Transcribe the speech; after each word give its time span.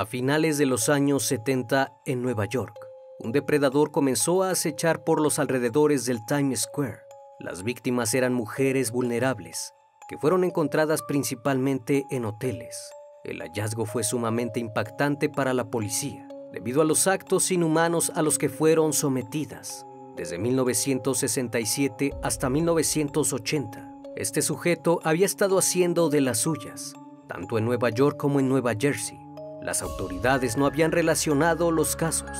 A 0.00 0.06
finales 0.06 0.56
de 0.56 0.64
los 0.64 0.88
años 0.88 1.26
70 1.26 1.92
en 2.06 2.22
Nueva 2.22 2.46
York, 2.46 2.74
un 3.18 3.32
depredador 3.32 3.90
comenzó 3.90 4.42
a 4.42 4.50
acechar 4.50 5.04
por 5.04 5.20
los 5.20 5.38
alrededores 5.38 6.06
del 6.06 6.24
Times 6.24 6.60
Square. 6.60 7.00
Las 7.38 7.64
víctimas 7.64 8.14
eran 8.14 8.32
mujeres 8.32 8.92
vulnerables, 8.92 9.74
que 10.08 10.16
fueron 10.16 10.42
encontradas 10.42 11.02
principalmente 11.02 12.06
en 12.08 12.24
hoteles. 12.24 12.90
El 13.24 13.42
hallazgo 13.42 13.84
fue 13.84 14.02
sumamente 14.02 14.58
impactante 14.58 15.28
para 15.28 15.52
la 15.52 15.68
policía, 15.68 16.26
debido 16.50 16.80
a 16.80 16.86
los 16.86 17.06
actos 17.06 17.50
inhumanos 17.50 18.10
a 18.14 18.22
los 18.22 18.38
que 18.38 18.48
fueron 18.48 18.94
sometidas. 18.94 19.84
Desde 20.16 20.38
1967 20.38 22.14
hasta 22.22 22.48
1980, 22.48 23.96
este 24.16 24.40
sujeto 24.40 25.00
había 25.04 25.26
estado 25.26 25.58
haciendo 25.58 26.08
de 26.08 26.22
las 26.22 26.38
suyas, 26.38 26.94
tanto 27.28 27.58
en 27.58 27.66
Nueva 27.66 27.90
York 27.90 28.16
como 28.16 28.40
en 28.40 28.48
Nueva 28.48 28.72
Jersey. 28.80 29.29
Las 29.60 29.82
autoridades 29.82 30.56
no 30.56 30.64
habían 30.64 30.90
relacionado 30.90 31.70
los 31.70 31.94
casos, 31.94 32.30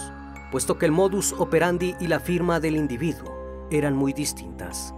puesto 0.51 0.79
que 0.79 0.87
el 0.87 0.93
modus 0.93 1.35
operandi 1.37 1.95
y 2.01 2.07
la 2.07 2.19
firma 2.19 2.61
del 2.61 2.77
individuo 2.77 3.69
eran 3.71 3.95
muy 3.95 4.15
distintas. 4.15 4.95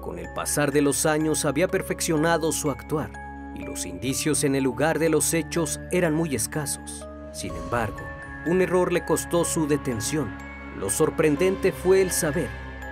Con 0.00 0.18
el 0.18 0.32
pasar 0.32 0.72
de 0.72 0.80
los 0.80 1.04
años 1.04 1.44
había 1.44 1.68
perfeccionado 1.68 2.50
su 2.50 2.70
actuar 2.70 3.12
y 3.54 3.64
los 3.64 3.84
indicios 3.84 4.42
en 4.44 4.54
el 4.54 4.64
lugar 4.64 4.98
de 4.98 5.10
los 5.10 5.34
hechos 5.34 5.78
eran 5.90 6.14
muy 6.14 6.34
escasos. 6.34 7.06
Sin 7.32 7.54
embargo, 7.54 8.00
un 8.46 8.62
error 8.62 8.90
le 8.90 9.04
costó 9.04 9.44
su 9.44 9.68
detención. 9.68 10.34
Lo 10.78 10.88
sorprendente 10.88 11.72
fue 11.72 12.00
el 12.00 12.10
saber 12.10 12.48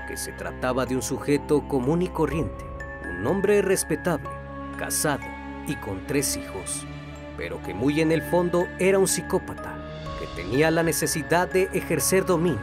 que 0.08 0.18
se 0.18 0.32
trataba 0.32 0.84
de 0.84 0.94
un 0.94 1.02
sujeto 1.02 1.66
común 1.68 2.02
y 2.02 2.08
corriente, 2.08 2.66
un 3.18 3.26
hombre 3.26 3.62
respetable, 3.62 4.28
casado 4.76 5.24
y 5.66 5.74
con 5.76 6.06
tres 6.06 6.36
hijos 6.36 6.86
pero 7.36 7.62
que 7.62 7.74
muy 7.74 8.00
en 8.00 8.12
el 8.12 8.22
fondo 8.22 8.66
era 8.78 8.98
un 8.98 9.08
psicópata 9.08 9.76
que 10.18 10.26
tenía 10.42 10.70
la 10.70 10.82
necesidad 10.82 11.48
de 11.50 11.64
ejercer 11.72 12.24
dominio 12.24 12.60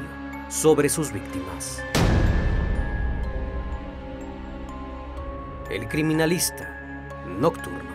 sobre 0.49 0.89
sus 0.89 1.11
víctimas. 1.11 1.81
El 5.69 5.87
criminalista 5.87 6.77
nocturno. 7.25 7.91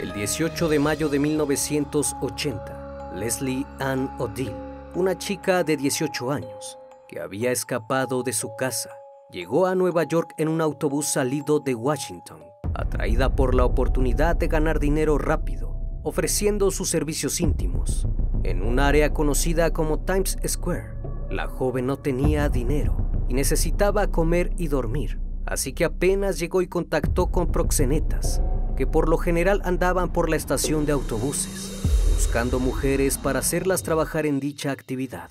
El 0.00 0.12
18 0.12 0.68
de 0.68 0.78
mayo 0.78 1.08
de 1.08 1.18
1980, 1.18 3.12
Leslie 3.14 3.66
Ann 3.80 4.10
O'Deal, 4.18 4.54
una 4.94 5.18
chica 5.18 5.64
de 5.64 5.76
18 5.76 6.30
años 6.30 6.78
que 7.08 7.20
había 7.20 7.50
escapado 7.50 8.22
de 8.22 8.32
su 8.32 8.54
casa 8.54 8.97
llegó 9.30 9.66
a 9.66 9.74
Nueva 9.74 10.04
York 10.04 10.32
en 10.38 10.48
un 10.48 10.62
autobús 10.62 11.06
salido 11.06 11.60
de 11.60 11.74
Washington, 11.74 12.40
atraída 12.72 13.36
por 13.36 13.54
la 13.54 13.66
oportunidad 13.66 14.36
de 14.36 14.48
ganar 14.48 14.80
dinero 14.80 15.18
rápido, 15.18 15.76
ofreciendo 16.02 16.70
sus 16.70 16.88
servicios 16.88 17.38
íntimos. 17.42 18.08
En 18.42 18.62
un 18.62 18.80
área 18.80 19.12
conocida 19.12 19.70
como 19.70 19.98
Times 19.98 20.38
Square, 20.46 20.94
la 21.30 21.46
joven 21.46 21.86
no 21.86 21.98
tenía 21.98 22.48
dinero 22.48 22.96
y 23.28 23.34
necesitaba 23.34 24.06
comer 24.06 24.50
y 24.56 24.68
dormir, 24.68 25.20
así 25.44 25.74
que 25.74 25.84
apenas 25.84 26.38
llegó 26.38 26.62
y 26.62 26.66
contactó 26.66 27.26
con 27.26 27.52
proxenetas, 27.52 28.40
que 28.78 28.86
por 28.86 29.10
lo 29.10 29.18
general 29.18 29.60
andaban 29.64 30.10
por 30.10 30.30
la 30.30 30.36
estación 30.36 30.86
de 30.86 30.92
autobuses, 30.92 31.82
buscando 32.14 32.60
mujeres 32.60 33.18
para 33.18 33.40
hacerlas 33.40 33.82
trabajar 33.82 34.24
en 34.24 34.40
dicha 34.40 34.70
actividad. 34.70 35.28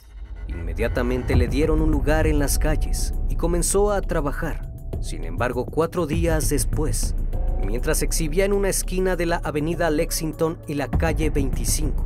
Inmediatamente 0.48 1.36
le 1.36 1.48
dieron 1.48 1.82
un 1.82 1.92
lugar 1.92 2.28
en 2.28 2.40
las 2.40 2.58
calles 2.60 3.14
y 3.30 3.36
comenzó 3.36 3.92
a 3.92 4.02
trabajar. 4.02 4.72
Sin 5.02 5.24
embargo, 5.24 5.66
cuatro 5.66 6.08
días 6.08 6.50
después, 6.50 7.16
mientras 7.66 8.02
exhibía 8.02 8.46
en 8.46 8.54
una 8.54 8.70
esquina 8.70 9.16
de 9.16 9.26
la 9.26 9.38
avenida 9.38 9.90
Lexington 9.90 10.58
y 10.68 10.76
la 10.76 10.88
calle 10.88 11.30
25, 11.30 12.06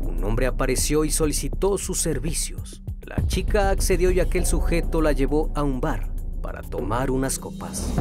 un 0.00 0.24
hombre 0.24 0.46
apareció 0.46 1.04
y 1.04 1.10
solicitó 1.10 1.78
sus 1.78 2.00
servicios. 2.00 2.82
La 3.02 3.26
chica 3.26 3.70
accedió 3.70 4.10
y 4.10 4.20
aquel 4.20 4.46
sujeto 4.46 5.02
la 5.02 5.12
llevó 5.12 5.50
a 5.54 5.62
un 5.62 5.80
bar 5.80 6.12
para 6.40 6.62
tomar 6.62 7.10
unas 7.10 7.38
copas. 7.38 7.92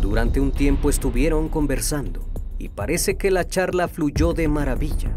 Durante 0.00 0.40
un 0.40 0.50
tiempo 0.50 0.90
estuvieron 0.90 1.48
conversando 1.48 2.28
y 2.58 2.68
parece 2.68 3.16
que 3.16 3.30
la 3.30 3.46
charla 3.46 3.88
fluyó 3.88 4.32
de 4.32 4.48
maravilla. 4.48 5.16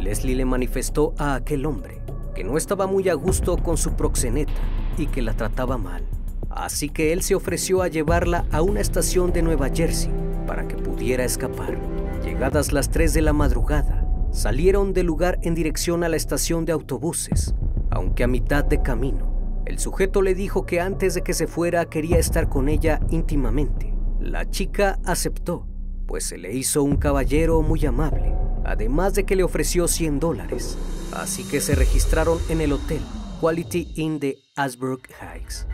Leslie 0.00 0.34
le 0.34 0.44
manifestó 0.44 1.14
a 1.16 1.34
aquel 1.34 1.64
hombre 1.64 2.01
que 2.34 2.44
no 2.44 2.56
estaba 2.56 2.86
muy 2.86 3.08
a 3.08 3.14
gusto 3.14 3.56
con 3.56 3.76
su 3.76 3.92
proxeneta 3.92 4.52
y 4.98 5.06
que 5.06 5.22
la 5.22 5.34
trataba 5.34 5.78
mal. 5.78 6.04
Así 6.50 6.88
que 6.88 7.12
él 7.12 7.22
se 7.22 7.34
ofreció 7.34 7.82
a 7.82 7.88
llevarla 7.88 8.44
a 8.50 8.62
una 8.62 8.80
estación 8.80 9.32
de 9.32 9.42
Nueva 9.42 9.70
Jersey 9.70 10.10
para 10.46 10.68
que 10.68 10.76
pudiera 10.76 11.24
escapar. 11.24 11.78
Llegadas 12.24 12.72
las 12.72 12.90
3 12.90 13.14
de 13.14 13.22
la 13.22 13.32
madrugada, 13.32 14.06
salieron 14.32 14.92
del 14.92 15.06
lugar 15.06 15.38
en 15.42 15.54
dirección 15.54 16.04
a 16.04 16.08
la 16.08 16.16
estación 16.16 16.64
de 16.64 16.72
autobuses, 16.72 17.54
aunque 17.90 18.24
a 18.24 18.28
mitad 18.28 18.64
de 18.64 18.82
camino, 18.82 19.32
el 19.64 19.78
sujeto 19.78 20.22
le 20.22 20.34
dijo 20.34 20.66
que 20.66 20.80
antes 20.80 21.14
de 21.14 21.22
que 21.22 21.34
se 21.34 21.46
fuera 21.46 21.84
quería 21.86 22.18
estar 22.18 22.48
con 22.48 22.68
ella 22.68 23.00
íntimamente. 23.10 23.94
La 24.20 24.50
chica 24.50 24.98
aceptó, 25.04 25.66
pues 26.06 26.24
se 26.24 26.36
le 26.36 26.52
hizo 26.52 26.82
un 26.82 26.96
caballero 26.96 27.62
muy 27.62 27.86
amable, 27.86 28.34
además 28.64 29.14
de 29.14 29.24
que 29.24 29.36
le 29.36 29.42
ofreció 29.42 29.88
100 29.88 30.20
dólares. 30.20 30.76
Así 31.12 31.44
que 31.44 31.60
se 31.60 31.74
registraron 31.74 32.38
en 32.48 32.60
el 32.60 32.72
hotel 32.72 33.00
Quality 33.40 33.92
Inn 33.96 34.18
de 34.18 34.38
Asbrook 34.56 35.08
Heights. 35.20 35.66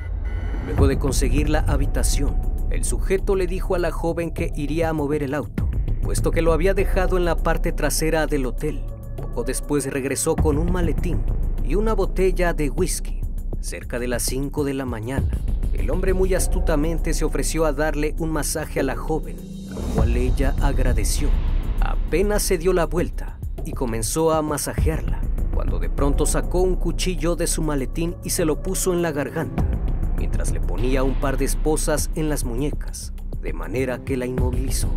Luego 0.66 0.88
de 0.88 0.98
conseguir 0.98 1.48
la 1.48 1.60
habitación, 1.60 2.36
el 2.70 2.84
sujeto 2.84 3.36
le 3.36 3.46
dijo 3.46 3.74
a 3.74 3.78
la 3.78 3.90
joven 3.90 4.30
que 4.30 4.52
iría 4.56 4.90
a 4.90 4.92
mover 4.92 5.22
el 5.22 5.34
auto, 5.34 5.68
puesto 6.02 6.30
que 6.30 6.42
lo 6.42 6.52
había 6.52 6.74
dejado 6.74 7.16
en 7.16 7.24
la 7.24 7.36
parte 7.36 7.72
trasera 7.72 8.26
del 8.26 8.46
hotel. 8.46 8.82
Poco 9.16 9.44
después 9.44 9.86
regresó 9.90 10.36
con 10.36 10.58
un 10.58 10.72
maletín 10.72 11.22
y 11.64 11.74
una 11.74 11.92
botella 11.92 12.52
de 12.52 12.70
whisky. 12.70 13.20
Cerca 13.60 13.98
de 13.98 14.08
las 14.08 14.22
5 14.22 14.64
de 14.64 14.74
la 14.74 14.84
mañana, 14.84 15.30
el 15.74 15.90
hombre 15.90 16.14
muy 16.14 16.34
astutamente 16.34 17.14
se 17.14 17.24
ofreció 17.24 17.64
a 17.64 17.72
darle 17.72 18.14
un 18.18 18.30
masaje 18.30 18.80
a 18.80 18.82
la 18.82 18.96
joven, 18.96 19.36
lo 19.70 19.80
cual 19.94 20.16
ella 20.16 20.54
agradeció. 20.60 21.28
Apenas 21.88 22.42
se 22.42 22.58
dio 22.58 22.74
la 22.74 22.84
vuelta 22.84 23.38
y 23.64 23.72
comenzó 23.72 24.32
a 24.32 24.42
masajearla, 24.42 25.22
cuando 25.54 25.78
de 25.78 25.88
pronto 25.88 26.26
sacó 26.26 26.60
un 26.60 26.76
cuchillo 26.76 27.34
de 27.34 27.46
su 27.46 27.62
maletín 27.62 28.14
y 28.22 28.28
se 28.28 28.44
lo 28.44 28.62
puso 28.62 28.92
en 28.92 29.00
la 29.00 29.10
garganta, 29.10 29.64
mientras 30.18 30.52
le 30.52 30.60
ponía 30.60 31.02
un 31.02 31.18
par 31.18 31.38
de 31.38 31.46
esposas 31.46 32.10
en 32.14 32.28
las 32.28 32.44
muñecas, 32.44 33.14
de 33.40 33.54
manera 33.54 34.04
que 34.04 34.18
la 34.18 34.26
inmovilizó. 34.26 34.90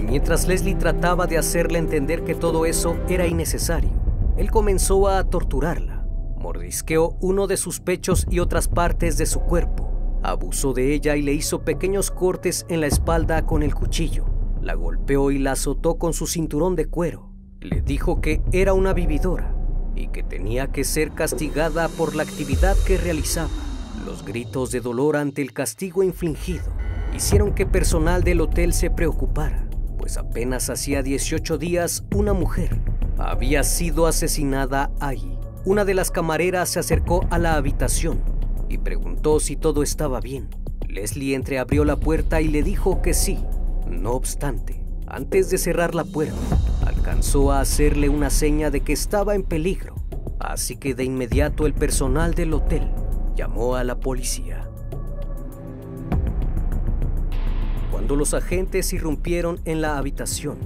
Mientras 0.00 0.46
Leslie 0.46 0.76
trataba 0.76 1.26
de 1.26 1.38
hacerle 1.38 1.80
entender 1.80 2.22
que 2.22 2.36
todo 2.36 2.66
eso 2.66 2.96
era 3.08 3.26
innecesario, 3.26 3.90
él 4.36 4.52
comenzó 4.52 5.08
a 5.08 5.24
torturarla. 5.24 6.06
Mordisqueó 6.38 7.16
uno 7.20 7.48
de 7.48 7.56
sus 7.56 7.80
pechos 7.80 8.28
y 8.30 8.38
otras 8.38 8.68
partes 8.68 9.18
de 9.18 9.26
su 9.26 9.40
cuerpo. 9.40 9.90
Abusó 10.22 10.72
de 10.72 10.94
ella 10.94 11.16
y 11.16 11.22
le 11.22 11.32
hizo 11.32 11.62
pequeños 11.62 12.12
cortes 12.12 12.64
en 12.68 12.80
la 12.80 12.86
espalda 12.86 13.44
con 13.44 13.64
el 13.64 13.74
cuchillo. 13.74 14.37
La 14.68 14.74
golpeó 14.74 15.30
y 15.30 15.38
la 15.38 15.52
azotó 15.52 15.96
con 15.96 16.12
su 16.12 16.26
cinturón 16.26 16.76
de 16.76 16.84
cuero. 16.84 17.32
Le 17.58 17.80
dijo 17.80 18.20
que 18.20 18.42
era 18.52 18.74
una 18.74 18.92
vividora 18.92 19.56
y 19.96 20.08
que 20.08 20.22
tenía 20.22 20.66
que 20.66 20.84
ser 20.84 21.12
castigada 21.12 21.88
por 21.88 22.14
la 22.14 22.24
actividad 22.24 22.76
que 22.86 22.98
realizaba. 22.98 23.48
Los 24.04 24.26
gritos 24.26 24.70
de 24.70 24.82
dolor 24.82 25.16
ante 25.16 25.40
el 25.40 25.54
castigo 25.54 26.02
infligido 26.02 26.66
hicieron 27.16 27.54
que 27.54 27.64
personal 27.64 28.22
del 28.24 28.42
hotel 28.42 28.74
se 28.74 28.90
preocupara, 28.90 29.66
pues 29.96 30.18
apenas 30.18 30.68
hacía 30.68 31.02
18 31.02 31.56
días 31.56 32.04
una 32.14 32.34
mujer 32.34 32.78
había 33.16 33.62
sido 33.62 34.06
asesinada 34.06 34.90
ahí. 35.00 35.38
Una 35.64 35.86
de 35.86 35.94
las 35.94 36.10
camareras 36.10 36.68
se 36.68 36.78
acercó 36.78 37.26
a 37.30 37.38
la 37.38 37.54
habitación 37.54 38.20
y 38.68 38.76
preguntó 38.76 39.40
si 39.40 39.56
todo 39.56 39.82
estaba 39.82 40.20
bien. 40.20 40.50
Leslie 40.86 41.34
entreabrió 41.34 41.86
la 41.86 41.96
puerta 41.96 42.42
y 42.42 42.48
le 42.48 42.62
dijo 42.62 43.00
que 43.00 43.14
sí. 43.14 43.38
No 43.90 44.12
obstante, 44.12 44.84
antes 45.06 45.50
de 45.50 45.58
cerrar 45.58 45.94
la 45.94 46.04
puerta, 46.04 46.36
alcanzó 46.86 47.52
a 47.52 47.60
hacerle 47.60 48.08
una 48.08 48.30
seña 48.30 48.70
de 48.70 48.80
que 48.80 48.92
estaba 48.92 49.34
en 49.34 49.42
peligro. 49.42 49.94
Así 50.38 50.76
que 50.76 50.94
de 50.94 51.04
inmediato 51.04 51.66
el 51.66 51.74
personal 51.74 52.34
del 52.34 52.52
hotel 52.54 52.90
llamó 53.34 53.76
a 53.76 53.84
la 53.84 53.98
policía. 53.98 54.68
Cuando 57.90 58.16
los 58.16 58.34
agentes 58.34 58.92
irrumpieron 58.92 59.60
en 59.64 59.80
la 59.80 59.98
habitación, 59.98 60.58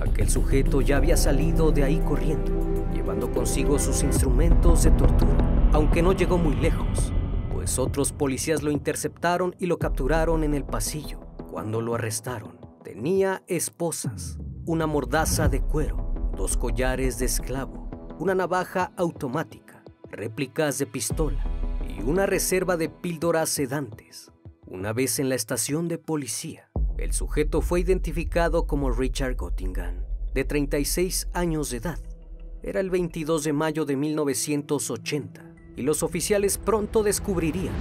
aquel 0.00 0.28
sujeto 0.28 0.80
ya 0.80 0.96
había 0.96 1.16
salido 1.16 1.72
de 1.72 1.84
ahí 1.84 1.98
corriendo, 2.06 2.52
llevando 2.92 3.30
consigo 3.30 3.78
sus 3.78 4.02
instrumentos 4.02 4.82
de 4.82 4.90
tortura, 4.92 5.70
aunque 5.72 6.02
no 6.02 6.12
llegó 6.12 6.38
muy 6.38 6.56
lejos, 6.56 7.12
pues 7.52 7.78
otros 7.78 8.12
policías 8.12 8.62
lo 8.62 8.70
interceptaron 8.70 9.54
y 9.58 9.66
lo 9.66 9.78
capturaron 9.78 10.44
en 10.44 10.54
el 10.54 10.64
pasillo. 10.64 11.20
Cuando 11.50 11.80
lo 11.80 11.94
arrestaron, 11.94 12.61
tenía 12.82 13.42
esposas, 13.46 14.38
una 14.66 14.86
mordaza 14.86 15.48
de 15.48 15.60
cuero, 15.60 16.32
dos 16.36 16.56
collares 16.56 17.18
de 17.18 17.26
esclavo, 17.26 17.88
una 18.18 18.34
navaja 18.34 18.92
automática, 18.96 19.82
réplicas 20.10 20.78
de 20.78 20.86
pistola 20.86 21.44
y 21.88 22.02
una 22.02 22.26
reserva 22.26 22.76
de 22.76 22.88
píldoras 22.88 23.48
sedantes. 23.48 24.30
Una 24.66 24.92
vez 24.92 25.18
en 25.18 25.28
la 25.28 25.34
estación 25.34 25.88
de 25.88 25.98
policía, 25.98 26.70
el 26.98 27.12
sujeto 27.12 27.60
fue 27.60 27.80
identificado 27.80 28.66
como 28.66 28.90
Richard 28.90 29.36
Gottingham, 29.36 30.04
de 30.34 30.44
36 30.44 31.28
años 31.32 31.70
de 31.70 31.78
edad. 31.78 31.98
Era 32.62 32.80
el 32.80 32.90
22 32.90 33.44
de 33.44 33.52
mayo 33.52 33.84
de 33.84 33.96
1980 33.96 35.54
y 35.76 35.82
los 35.82 36.02
oficiales 36.02 36.58
pronto 36.58 37.02
descubrirían 37.02 37.74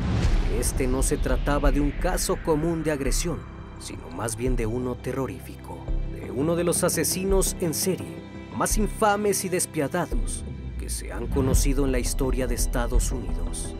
que 0.48 0.60
este 0.60 0.88
no 0.88 1.04
se 1.04 1.18
trataba 1.18 1.72
de 1.72 1.82
un 1.82 1.92
caso 1.92 2.38
común 2.44 2.84
de 2.84 2.92
agresión, 2.92 3.40
sino 3.82 4.10
más 4.12 4.36
bien 4.36 4.56
de 4.56 4.66
uno 4.66 4.96
terrorífico, 4.96 5.78
de 6.14 6.32
uno 6.32 6.56
de 6.56 6.64
los 6.64 6.84
asesinos 6.84 7.56
en 7.60 7.74
serie 7.74 8.22
más 8.56 8.78
infames 8.78 9.46
y 9.46 9.50
despiadados 9.50 10.44
que 10.80 10.90
se 10.90 11.12
han 11.12 11.28
conocido 11.28 11.86
en 11.86 11.92
la 11.92 12.00
historia 12.00 12.48
de 12.48 12.56
Estados 12.56 13.12
Unidos. 13.12 13.74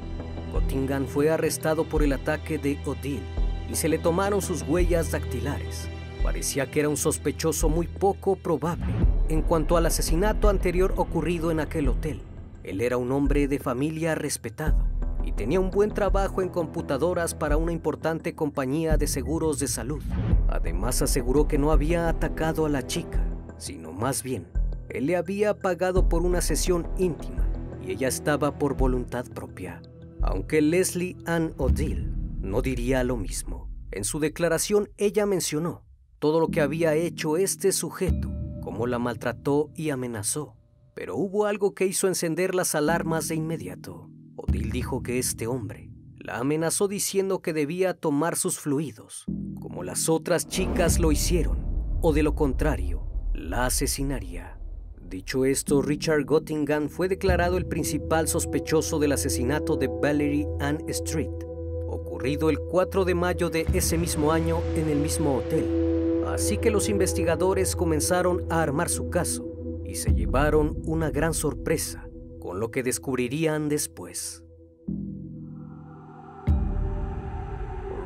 Gottingham 0.52 1.06
fue 1.06 1.30
arrestado 1.30 1.86
por 1.86 2.04
el 2.04 2.14
ataque 2.14 2.58
de 2.58 2.80
Odile 2.86 3.22
y 3.70 3.76
se 3.76 3.90
le 3.90 3.98
tomaron 3.98 4.42
sus 4.42 4.64
huellas 4.64 5.12
dactilares. 5.12 5.88
Parecía 6.24 6.70
que 6.70 6.80
era 6.80 6.90
un 6.90 6.98
sospechoso 6.98 7.70
muy 7.70 7.88
poco 7.88 8.36
probable 8.36 8.94
en 9.30 9.42
cuanto 9.42 9.78
al 9.78 9.86
asesinato 9.86 10.50
anterior 10.50 10.94
ocurrido 10.98 11.52
en 11.52 11.60
aquel 11.60 11.88
hotel. 11.88 12.22
Él 12.64 12.82
era 12.82 12.98
un 12.98 13.12
hombre 13.12 13.48
de 13.48 13.60
familia 13.60 14.16
respetado 14.16 14.91
y 15.24 15.32
tenía 15.32 15.60
un 15.60 15.72
buen 15.72 15.92
trabajo 15.92 16.42
en 16.42 16.50
computadoras 16.50 17.36
para 17.36 17.58
una 17.58 17.72
importante 17.72 18.36
compañía 18.36 18.98
de 18.98 19.08
seguros 19.08 19.60
de 19.60 19.68
salud. 19.68 20.04
Además 20.48 21.02
aseguró 21.02 21.48
que 21.48 21.58
no 21.58 21.72
había 21.72 22.10
atacado 22.10 22.66
a 22.66 22.70
la 22.70 22.86
chica, 22.86 23.24
sino 23.58 23.92
más 23.92 24.24
bien, 24.24 24.48
él 24.90 25.06
le 25.06 25.16
había 25.16 25.58
pagado 25.58 26.10
por 26.10 26.24
una 26.24 26.42
sesión 26.42 26.88
íntima 26.98 27.48
y 27.82 27.92
ella 27.92 28.08
estaba 28.08 28.58
por 28.58 28.76
voluntad 28.76 29.26
propia. 29.26 29.82
Aunque 30.22 30.62
Leslie 30.62 31.18
Ann 31.26 31.54
Odile 31.58 32.10
no 32.42 32.62
diría 32.62 33.04
lo 33.04 33.18
mismo. 33.18 33.70
En 33.92 34.04
su 34.04 34.20
declaración 34.20 34.90
ella 34.98 35.26
mencionó 35.26 35.84
todo 36.20 36.40
lo 36.40 36.50
que 36.50 36.62
había 36.62 36.94
hecho 36.94 37.36
este 37.36 37.72
sujeto, 37.72 38.32
cómo 38.62 38.86
la 38.86 39.00
maltrató 39.00 39.72
y 39.76 39.90
amenazó. 39.90 40.56
Pero 40.94 41.16
hubo 41.16 41.48
algo 41.48 41.74
que 41.74 41.88
hizo 41.88 42.08
encender 42.08 42.54
las 42.54 42.76
alarmas 42.76 43.28
de 43.28 43.36
inmediato. 43.36 44.11
Odile 44.44 44.72
dijo 44.72 45.04
que 45.04 45.20
este 45.20 45.46
hombre 45.46 45.92
la 46.18 46.40
amenazó 46.40 46.88
diciendo 46.88 47.44
que 47.44 47.54
debía 47.54 47.94
tomar 47.94 48.36
sus 48.36 48.60
fluidos, 48.60 49.26
como 49.60 49.84
las 49.84 50.10
otras 50.10 50.48
chicas 50.48 51.00
lo 51.00 51.12
hicieron, 51.12 51.60
o 52.02 52.12
de 52.12 52.24
lo 52.24 52.34
contrario, 52.34 53.04
la 53.36 53.68
asesinaría. 53.68 54.58
Dicho 55.00 55.46
esto, 55.46 55.84
Richard 55.84 56.26
Gottingham 56.26 56.90
fue 56.90 57.08
declarado 57.08 57.58
el 57.58 57.68
principal 57.68 58.28
sospechoso 58.28 58.98
del 58.98 59.12
asesinato 59.12 59.76
de 59.76 59.88
Valerie 59.88 60.48
Ann 60.60 60.80
Street, 60.88 61.46
ocurrido 61.88 62.50
el 62.50 62.58
4 62.58 63.06
de 63.06 63.14
mayo 63.14 63.52
de 63.52 63.68
ese 63.74 63.98
mismo 63.98 64.32
año 64.32 64.60
en 64.76 64.90
el 64.90 64.98
mismo 64.98 65.38
hotel. 65.38 66.26
Así 66.28 66.58
que 66.58 66.72
los 66.72 66.90
investigadores 66.90 67.76
comenzaron 67.76 68.44
a 68.50 68.64
armar 68.64 68.90
su 68.90 69.12
caso 69.12 69.46
y 69.86 69.96
se 69.96 70.16
llevaron 70.16 70.82
una 70.86 71.12
gran 71.12 71.36
sorpresa 71.36 72.08
con 72.42 72.60
lo 72.60 72.72
que 72.72 72.84
descubrirían 72.84 73.70
después. 73.70 74.44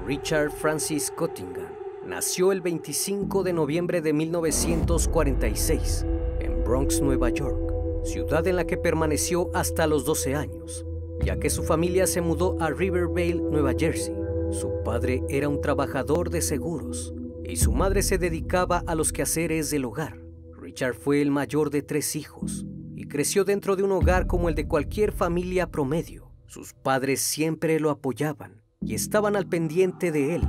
Richard 0.06 0.52
Francis 0.52 1.10
Cottingham 1.10 1.72
nació 2.06 2.52
el 2.52 2.62
25 2.62 3.42
de 3.42 3.54
noviembre 3.54 4.02
de 4.02 4.14
1946 4.14 6.06
en 6.42 6.64
Bronx, 6.64 7.02
Nueva 7.02 7.30
York, 7.30 8.04
ciudad 8.04 8.46
en 8.46 8.58
la 8.58 8.68
que 8.68 8.78
permaneció 8.78 9.50
hasta 9.56 9.88
los 9.88 10.06
12 10.06 10.36
años, 10.36 10.86
ya 11.24 11.40
que 11.40 11.50
su 11.50 11.64
familia 11.64 12.06
se 12.06 12.22
mudó 12.22 12.58
a 12.60 12.70
Rivervale, 12.70 13.42
Nueva 13.42 13.74
Jersey. 13.76 14.14
Su 14.52 14.84
padre 14.84 15.24
era 15.30 15.50
un 15.50 15.62
trabajador 15.62 16.30
de 16.30 16.42
seguros 16.42 17.16
y 17.44 17.56
su 17.56 17.72
madre 17.72 18.04
se 18.04 18.20
dedicaba 18.20 18.84
a 18.86 18.94
los 18.94 19.12
quehaceres 19.12 19.72
del 19.72 19.86
hogar. 19.86 20.22
Richard 20.56 20.96
fue 20.96 21.22
el 21.22 21.31
mayor 21.31 21.72
de 21.72 21.81
tres 21.81 22.16
hijos 22.16 22.66
creció 23.16 23.46
dentro 23.46 23.78
de 23.78 23.84
un 23.84 23.94
hogar 23.94 24.28
como 24.28 24.50
el 24.50 24.56
de 24.56 24.68
cualquier 24.68 25.14
familia 25.14 25.72
promedio. 25.72 26.34
Sus 26.48 26.74
padres 26.74 27.22
siempre 27.22 27.80
lo 27.80 27.90
apoyaban 27.90 28.62
y 28.82 28.94
estaban 28.94 29.38
al 29.38 29.48
pendiente 29.48 30.12
de 30.12 30.36
él. 30.36 30.42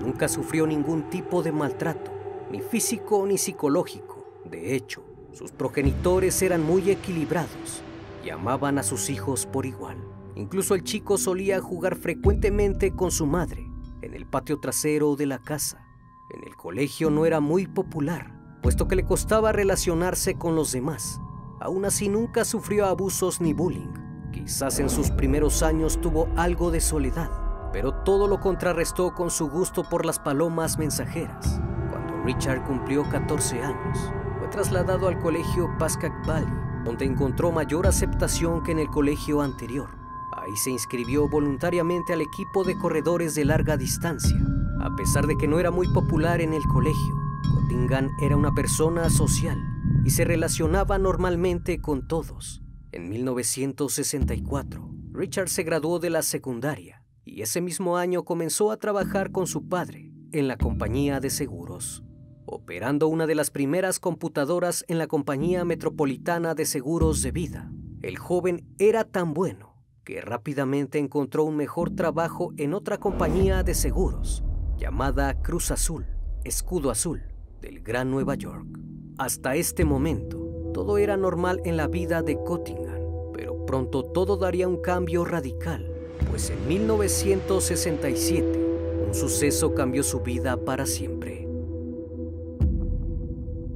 Nunca 0.00 0.26
sufrió 0.26 0.66
ningún 0.66 1.08
tipo 1.10 1.44
de 1.44 1.52
maltrato, 1.52 2.10
ni 2.50 2.60
físico 2.60 3.24
ni 3.24 3.38
psicológico. 3.38 4.42
De 4.44 4.74
hecho, 4.74 5.04
sus 5.30 5.52
progenitores 5.52 6.42
eran 6.42 6.60
muy 6.60 6.90
equilibrados 6.90 7.84
y 8.24 8.30
amaban 8.30 8.78
a 8.78 8.82
sus 8.82 9.10
hijos 9.10 9.46
por 9.46 9.64
igual. 9.64 9.98
Incluso 10.34 10.74
el 10.74 10.82
chico 10.82 11.18
solía 11.18 11.60
jugar 11.60 11.94
frecuentemente 11.94 12.90
con 12.96 13.12
su 13.12 13.26
madre 13.26 13.64
en 14.02 14.14
el 14.14 14.26
patio 14.26 14.58
trasero 14.58 15.14
de 15.14 15.26
la 15.26 15.38
casa. 15.38 15.86
En 16.34 16.42
el 16.42 16.56
colegio 16.56 17.10
no 17.10 17.26
era 17.26 17.38
muy 17.38 17.68
popular, 17.68 18.34
puesto 18.60 18.88
que 18.88 18.96
le 18.96 19.04
costaba 19.04 19.52
relacionarse 19.52 20.34
con 20.34 20.56
los 20.56 20.72
demás. 20.72 21.20
Aún 21.60 21.84
así 21.84 22.08
nunca 22.08 22.44
sufrió 22.44 22.86
abusos 22.86 23.40
ni 23.40 23.52
bullying. 23.52 23.92
Quizás 24.32 24.78
en 24.78 24.88
sus 24.88 25.10
primeros 25.10 25.62
años 25.62 26.00
tuvo 26.00 26.28
algo 26.36 26.70
de 26.70 26.80
soledad, 26.80 27.30
pero 27.72 27.92
todo 28.04 28.28
lo 28.28 28.38
contrarrestó 28.38 29.12
con 29.12 29.30
su 29.30 29.48
gusto 29.48 29.82
por 29.82 30.06
las 30.06 30.20
palomas 30.20 30.78
mensajeras. 30.78 31.60
Cuando 31.90 32.22
Richard 32.22 32.64
cumplió 32.64 33.08
14 33.08 33.60
años, 33.60 33.98
fue 34.38 34.48
trasladado 34.48 35.08
al 35.08 35.18
colegio 35.18 35.68
Pascack 35.78 36.26
Valley, 36.26 36.52
donde 36.84 37.04
encontró 37.04 37.50
mayor 37.50 37.86
aceptación 37.86 38.62
que 38.62 38.72
en 38.72 38.78
el 38.78 38.88
colegio 38.88 39.42
anterior. 39.42 39.88
Ahí 40.36 40.56
se 40.56 40.70
inscribió 40.70 41.28
voluntariamente 41.28 42.12
al 42.12 42.20
equipo 42.20 42.62
de 42.62 42.78
corredores 42.78 43.34
de 43.34 43.44
larga 43.44 43.76
distancia. 43.76 44.38
A 44.80 44.94
pesar 44.94 45.26
de 45.26 45.36
que 45.36 45.48
no 45.48 45.58
era 45.58 45.72
muy 45.72 45.88
popular 45.88 46.40
en 46.40 46.52
el 46.52 46.62
colegio, 46.68 47.16
Gottingham 47.52 48.10
era 48.20 48.36
una 48.36 48.52
persona 48.52 49.10
social 49.10 49.58
y 50.04 50.10
se 50.10 50.24
relacionaba 50.24 50.98
normalmente 50.98 51.80
con 51.80 52.06
todos. 52.06 52.62
En 52.92 53.08
1964, 53.08 54.90
Richard 55.12 55.48
se 55.48 55.62
graduó 55.62 55.98
de 55.98 56.10
la 56.10 56.22
secundaria 56.22 57.04
y 57.24 57.42
ese 57.42 57.60
mismo 57.60 57.96
año 57.96 58.24
comenzó 58.24 58.70
a 58.70 58.78
trabajar 58.78 59.30
con 59.30 59.46
su 59.46 59.68
padre 59.68 60.10
en 60.32 60.48
la 60.48 60.56
compañía 60.56 61.20
de 61.20 61.30
seguros, 61.30 62.02
operando 62.46 63.08
una 63.08 63.26
de 63.26 63.34
las 63.34 63.50
primeras 63.50 64.00
computadoras 64.00 64.84
en 64.88 64.98
la 64.98 65.06
compañía 65.06 65.64
metropolitana 65.64 66.54
de 66.54 66.64
seguros 66.64 67.22
de 67.22 67.32
vida. 67.32 67.70
El 68.02 68.18
joven 68.18 68.66
era 68.78 69.04
tan 69.04 69.34
bueno 69.34 69.76
que 70.04 70.20
rápidamente 70.20 70.98
encontró 70.98 71.44
un 71.44 71.56
mejor 71.56 71.90
trabajo 71.90 72.52
en 72.56 72.72
otra 72.72 72.98
compañía 72.98 73.62
de 73.62 73.74
seguros 73.74 74.42
llamada 74.78 75.42
Cruz 75.42 75.70
Azul, 75.70 76.06
Escudo 76.44 76.90
Azul, 76.90 77.22
del 77.60 77.82
Gran 77.82 78.10
Nueva 78.10 78.36
York. 78.36 78.87
Hasta 79.18 79.56
este 79.56 79.84
momento, 79.84 80.38
todo 80.72 80.96
era 80.96 81.16
normal 81.16 81.60
en 81.64 81.76
la 81.76 81.88
vida 81.88 82.22
de 82.22 82.36
Cottingham, 82.36 83.02
pero 83.32 83.66
pronto 83.66 84.04
todo 84.04 84.36
daría 84.36 84.68
un 84.68 84.80
cambio 84.80 85.24
radical, 85.24 85.92
pues 86.30 86.50
en 86.50 86.68
1967 86.68 88.66
un 89.08 89.12
suceso 89.12 89.74
cambió 89.74 90.04
su 90.04 90.20
vida 90.20 90.56
para 90.64 90.86
siempre. 90.86 91.48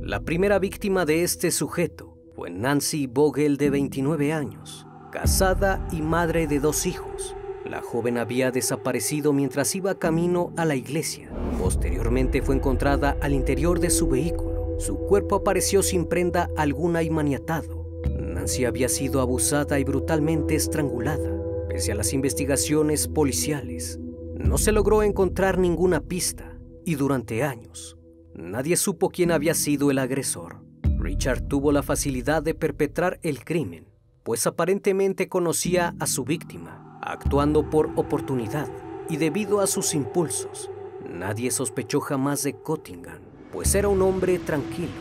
La 0.00 0.20
primera 0.20 0.60
víctima 0.60 1.04
de 1.06 1.24
este 1.24 1.50
sujeto 1.50 2.16
fue 2.36 2.50
Nancy 2.50 3.08
Vogel 3.08 3.56
de 3.56 3.70
29 3.70 4.32
años, 4.32 4.86
casada 5.10 5.88
y 5.90 6.02
madre 6.02 6.46
de 6.46 6.60
dos 6.60 6.86
hijos. 6.86 7.34
La 7.68 7.82
joven 7.82 8.16
había 8.16 8.52
desaparecido 8.52 9.32
mientras 9.32 9.74
iba 9.74 9.98
camino 9.98 10.52
a 10.56 10.64
la 10.64 10.76
iglesia. 10.76 11.30
Posteriormente 11.58 12.42
fue 12.42 12.54
encontrada 12.54 13.16
al 13.20 13.32
interior 13.32 13.80
de 13.80 13.90
su 13.90 14.06
vehículo, 14.06 14.51
su 14.82 14.96
cuerpo 14.98 15.36
apareció 15.36 15.82
sin 15.82 16.06
prenda 16.06 16.50
alguna 16.56 17.02
y 17.02 17.10
maniatado. 17.10 17.86
Nancy 18.18 18.64
había 18.64 18.88
sido 18.88 19.20
abusada 19.20 19.78
y 19.78 19.84
brutalmente 19.84 20.56
estrangulada. 20.56 21.30
Pese 21.68 21.92
a 21.92 21.94
las 21.94 22.12
investigaciones 22.12 23.06
policiales, 23.06 24.00
no 24.34 24.58
se 24.58 24.72
logró 24.72 25.04
encontrar 25.04 25.56
ninguna 25.58 26.00
pista 26.00 26.58
y 26.84 26.96
durante 26.96 27.44
años 27.44 27.96
nadie 28.34 28.76
supo 28.76 29.10
quién 29.10 29.30
había 29.30 29.54
sido 29.54 29.90
el 29.90 29.98
agresor. 29.98 30.64
Richard 30.98 31.42
tuvo 31.42 31.70
la 31.70 31.82
facilidad 31.82 32.42
de 32.42 32.54
perpetrar 32.54 33.20
el 33.22 33.44
crimen, 33.44 33.86
pues 34.24 34.46
aparentemente 34.46 35.28
conocía 35.28 35.94
a 36.00 36.06
su 36.06 36.24
víctima, 36.24 36.98
actuando 37.02 37.70
por 37.70 37.90
oportunidad 37.96 38.68
y 39.08 39.16
debido 39.16 39.60
a 39.60 39.66
sus 39.66 39.94
impulsos. 39.94 40.70
Nadie 41.08 41.50
sospechó 41.50 42.00
jamás 42.00 42.42
de 42.42 42.54
Cottingham, 42.54 43.20
pues 43.52 43.74
era 43.74 43.88
un 43.88 44.02
hombre 44.02 44.38
tranquilo. 44.38 44.92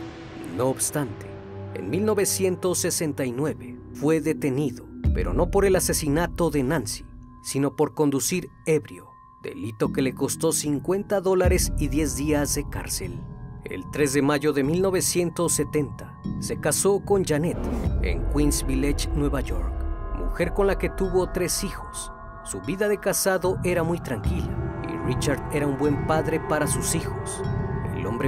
No 0.56 0.66
obstante, 0.66 1.26
en 1.74 1.88
1969 1.88 3.78
fue 3.94 4.20
detenido, 4.20 4.84
pero 5.14 5.32
no 5.32 5.50
por 5.50 5.64
el 5.64 5.74
asesinato 5.74 6.50
de 6.50 6.62
Nancy, 6.62 7.04
sino 7.42 7.74
por 7.74 7.94
conducir 7.94 8.50
ebrio, 8.66 9.08
delito 9.42 9.92
que 9.92 10.02
le 10.02 10.14
costó 10.14 10.52
50 10.52 11.20
dólares 11.22 11.72
y 11.78 11.88
10 11.88 12.16
días 12.16 12.54
de 12.54 12.68
cárcel. 12.68 13.18
El 13.64 13.90
3 13.90 14.12
de 14.12 14.22
mayo 14.22 14.52
de 14.52 14.64
1970 14.64 16.20
se 16.40 16.60
casó 16.60 17.00
con 17.00 17.24
Janet 17.24 17.56
en 18.02 18.22
Queens 18.30 18.66
Village, 18.66 19.08
Nueva 19.14 19.40
York, 19.40 19.72
mujer 20.18 20.52
con 20.52 20.66
la 20.66 20.76
que 20.76 20.90
tuvo 20.90 21.30
tres 21.30 21.64
hijos. 21.64 22.12
Su 22.44 22.60
vida 22.60 22.88
de 22.88 22.98
casado 22.98 23.58
era 23.64 23.82
muy 23.82 24.00
tranquila 24.00 24.82
y 24.88 24.96
Richard 25.06 25.40
era 25.54 25.66
un 25.66 25.78
buen 25.78 26.06
padre 26.06 26.40
para 26.40 26.66
sus 26.66 26.94
hijos. 26.94 27.40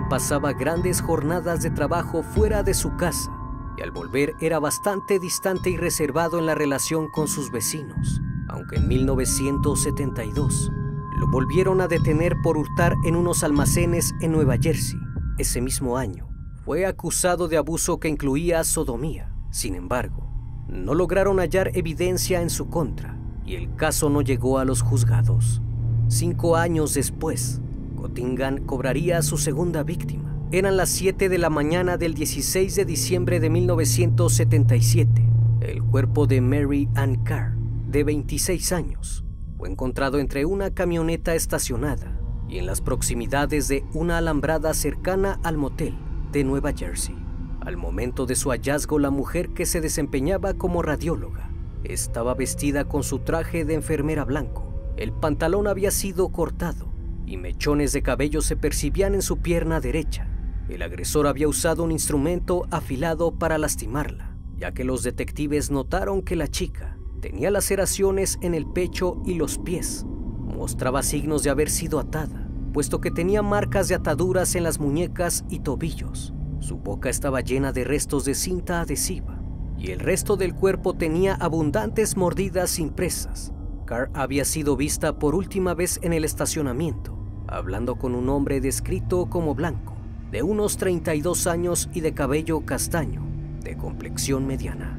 Pasaba 0.03 0.53
grandes 0.53 1.01
jornadas 1.01 1.63
de 1.63 1.71
trabajo 1.71 2.23
fuera 2.23 2.63
de 2.63 2.75
su 2.75 2.97
casa 2.97 3.31
y 3.77 3.83
al 3.83 3.91
volver 3.91 4.35
era 4.41 4.59
bastante 4.59 5.19
distante 5.19 5.71
y 5.71 5.77
reservado 5.77 6.39
en 6.39 6.47
la 6.47 6.55
relación 6.55 7.09
con 7.11 7.29
sus 7.29 7.51
vecinos, 7.51 8.21
aunque 8.49 8.77
en 8.77 8.89
1972 8.89 10.71
lo 11.19 11.29
volvieron 11.29 11.81
a 11.81 11.89
detener 11.89 12.35
por 12.43 12.57
hurtar 12.57 12.95
en 13.05 13.17
unos 13.17 13.45
almacenes 13.45 14.15
en 14.21 14.33
Nueva 14.33 14.57
Jersey. 14.61 14.99
Ese 15.39 15.61
mismo 15.61 15.97
año, 15.97 16.29
fue 16.65 16.87
acusado 16.87 17.47
de 17.47 17.57
abuso 17.57 18.01
que 18.01 18.09
incluía 18.09 18.65
sodomía. 18.65 19.33
Sin 19.51 19.75
embargo, 19.75 20.29
no 20.67 20.95
lograron 20.95 21.39
hallar 21.39 21.71
evidencia 21.75 22.41
en 22.41 22.51
su 22.51 22.69
contra 22.69 23.19
y 23.45 23.55
el 23.55 23.75
caso 23.77 24.09
no 24.09 24.23
llegó 24.23 24.59
a 24.59 24.65
los 24.65 24.83
juzgados. 24.83 25.61
Cinco 26.09 26.57
años 26.57 26.95
después, 26.95 27.61
Cottingham 28.05 28.67
cobraría 28.67 29.17
a 29.17 29.23
su 29.23 29.39
segunda 29.39 29.83
víctima. 29.83 30.37
Eran 30.53 30.77
las 30.77 30.91
7 30.91 31.31
de 31.31 31.39
la 31.39 31.49
mañana 31.49 31.97
del 31.97 32.13
16 32.13 32.77
de 32.77 32.85
diciembre 32.85 33.41
de 33.41 33.49
1977. 33.49 35.27
El 35.63 35.83
cuerpo 35.83 36.27
de 36.27 36.43
Mary 36.43 36.87
Ann 36.97 37.25
Carr, 37.25 37.57
de 37.57 38.05
26 38.05 38.73
años, 38.73 39.25
fue 39.57 39.71
encontrado 39.71 40.19
entre 40.19 40.45
una 40.45 40.75
camioneta 40.75 41.35
estacionada 41.35 42.21
y 42.47 42.59
en 42.59 42.67
las 42.67 42.83
proximidades 42.83 43.69
de 43.69 43.87
una 43.95 44.19
alambrada 44.19 44.75
cercana 44.75 45.41
al 45.43 45.57
motel 45.57 45.95
de 46.31 46.45
Nueva 46.45 46.75
Jersey. 46.75 47.17
Al 47.63 47.79
momento 47.79 48.27
de 48.27 48.35
su 48.35 48.51
hallazgo, 48.51 48.99
la 48.99 49.09
mujer 49.09 49.49
que 49.55 49.65
se 49.65 49.81
desempeñaba 49.81 50.53
como 50.53 50.83
radióloga 50.83 51.49
estaba 51.85 52.35
vestida 52.35 52.85
con 52.85 53.03
su 53.03 53.21
traje 53.21 53.65
de 53.65 53.73
enfermera 53.73 54.27
blanco. 54.27 54.93
El 54.99 55.11
pantalón 55.11 55.67
había 55.67 55.91
sido 55.91 56.29
cortado 56.29 56.94
y 57.27 57.37
mechones 57.37 57.93
de 57.93 58.03
cabello 58.03 58.41
se 58.43 58.57
percibían 58.57 59.15
en 59.15 59.23
su 59.23 59.39
pierna 59.39 59.81
derecha. 59.81 60.29
El 60.69 60.83
agresor 60.83 61.27
había 61.27 61.49
usado 61.49 61.83
un 61.83 61.93
instrumento 61.93 62.67
afilado 62.71 63.33
para 63.33 63.59
lastimarla, 63.59 64.37
ya 64.57 64.73
que 64.73 64.85
los 64.85 65.03
detectives 65.03 65.71
notaron 65.71 66.23
que 66.23 66.37
la 66.37 66.49
chica 66.49 66.97
tenía 67.21 67.51
laceraciones 67.51 68.39
en 68.43 68.55
el 68.55 68.67
pecho 68.67 69.23
y 69.25 69.35
los 69.35 69.59
pies. 69.59 70.05
Mostraba 70.07 71.03
signos 71.03 71.43
de 71.43 71.51
haber 71.51 71.71
sido 71.71 71.99
atada, 71.99 72.49
puesto 72.73 73.01
que 73.01 73.11
tenía 73.11 73.43
marcas 73.43 73.89
de 73.89 73.95
ataduras 73.95 74.55
en 74.55 74.63
las 74.63 74.79
muñecas 74.79 75.45
y 75.49 75.61
tobillos. 75.61 76.35
Su 76.61 76.77
boca 76.79 77.11
estaba 77.11 77.41
llena 77.41 77.73
de 77.73 77.85
restos 77.85 78.25
de 78.25 78.35
cinta 78.35 78.81
adhesiva 78.81 79.41
y 79.79 79.91
el 79.91 80.01
resto 80.01 80.37
del 80.37 80.55
cuerpo 80.55 80.95
tenía 80.95 81.35
abundantes 81.35 82.17
mordidas 82.17 82.79
impresas. 82.79 83.53
Carr 83.85 84.11
había 84.15 84.45
sido 84.45 84.77
vista 84.77 85.19
por 85.19 85.35
última 85.35 85.75
vez 85.75 85.99
en 86.03 86.13
el 86.15 86.25
estacionamiento, 86.25 87.14
hablando 87.55 87.97
con 87.97 88.15
un 88.15 88.29
hombre 88.29 88.61
descrito 88.61 89.27
como 89.27 89.55
blanco, 89.55 89.95
de 90.31 90.43
unos 90.43 90.77
32 90.77 91.47
años 91.47 91.89
y 91.95 92.01
de 92.01 92.13
cabello 92.13 92.65
castaño, 92.67 93.23
de 93.63 93.77
complexión 93.77 94.47
mediana. 94.47 94.99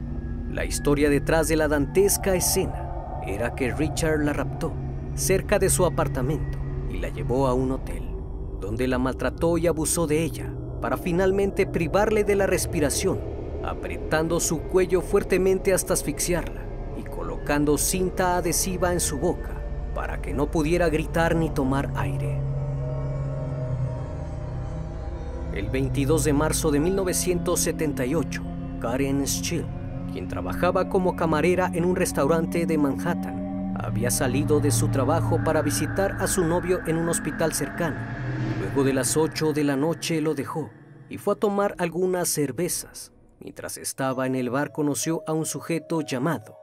La 0.49 0.63
historia 0.63 1.09
detrás 1.09 1.49
de 1.49 1.57
la 1.57 1.67
dantesca 1.67 2.33
escena 2.33 3.21
era 3.27 3.55
que 3.55 3.73
Richard 3.73 4.23
la 4.23 4.33
raptó 4.33 4.73
cerca 5.15 5.59
de 5.59 5.69
su 5.69 5.85
apartamento 5.85 6.57
y 6.89 6.97
la 6.97 7.09
llevó 7.09 7.47
a 7.47 7.53
un 7.53 7.71
hotel, 7.71 8.03
donde 8.61 8.87
la 8.87 8.99
maltrató 8.99 9.57
y 9.57 9.67
abusó 9.67 10.07
de 10.07 10.23
ella 10.23 10.53
para 10.81 10.97
finalmente 10.97 11.65
privarle 11.65 12.23
de 12.23 12.35
la 12.35 12.47
respiración, 12.47 13.19
apretando 13.63 14.39
su 14.39 14.61
cuello 14.61 15.01
fuertemente 15.01 15.73
hasta 15.73 15.93
asfixiarla 15.93 16.65
y 16.97 17.03
colocando 17.03 17.77
cinta 17.77 18.37
adhesiva 18.37 18.93
en 18.93 18.99
su 18.99 19.17
boca 19.17 19.54
para 19.95 20.21
que 20.21 20.33
no 20.33 20.51
pudiera 20.51 20.89
gritar 20.89 21.35
ni 21.35 21.49
tomar 21.49 21.89
aire. 21.95 22.37
El 25.55 25.69
22 25.69 26.25
de 26.25 26.33
marzo 26.33 26.69
de 26.69 26.81
1978, 26.81 28.43
Karen 28.81 29.25
Schill, 29.25 29.65
quien 30.11 30.27
trabajaba 30.27 30.89
como 30.89 31.15
camarera 31.15 31.71
en 31.73 31.85
un 31.85 31.95
restaurante 31.95 32.65
de 32.65 32.77
Manhattan, 32.77 33.73
había 33.79 34.11
salido 34.11 34.59
de 34.59 34.71
su 34.71 34.89
trabajo 34.89 35.41
para 35.43 35.61
visitar 35.61 36.17
a 36.19 36.27
su 36.27 36.43
novio 36.43 36.81
en 36.87 36.97
un 36.97 37.07
hospital 37.07 37.53
cercano. 37.53 37.97
Luego 38.59 38.83
de 38.83 38.93
las 38.93 39.15
8 39.15 39.53
de 39.53 39.63
la 39.63 39.77
noche 39.77 40.19
lo 40.19 40.35
dejó 40.35 40.69
y 41.09 41.17
fue 41.17 41.35
a 41.35 41.37
tomar 41.37 41.73
algunas 41.77 42.27
cervezas. 42.27 43.13
Mientras 43.39 43.77
estaba 43.77 44.27
en 44.27 44.35
el 44.35 44.49
bar 44.49 44.73
conoció 44.73 45.23
a 45.25 45.33
un 45.33 45.45
sujeto 45.45 46.01
llamado 46.01 46.57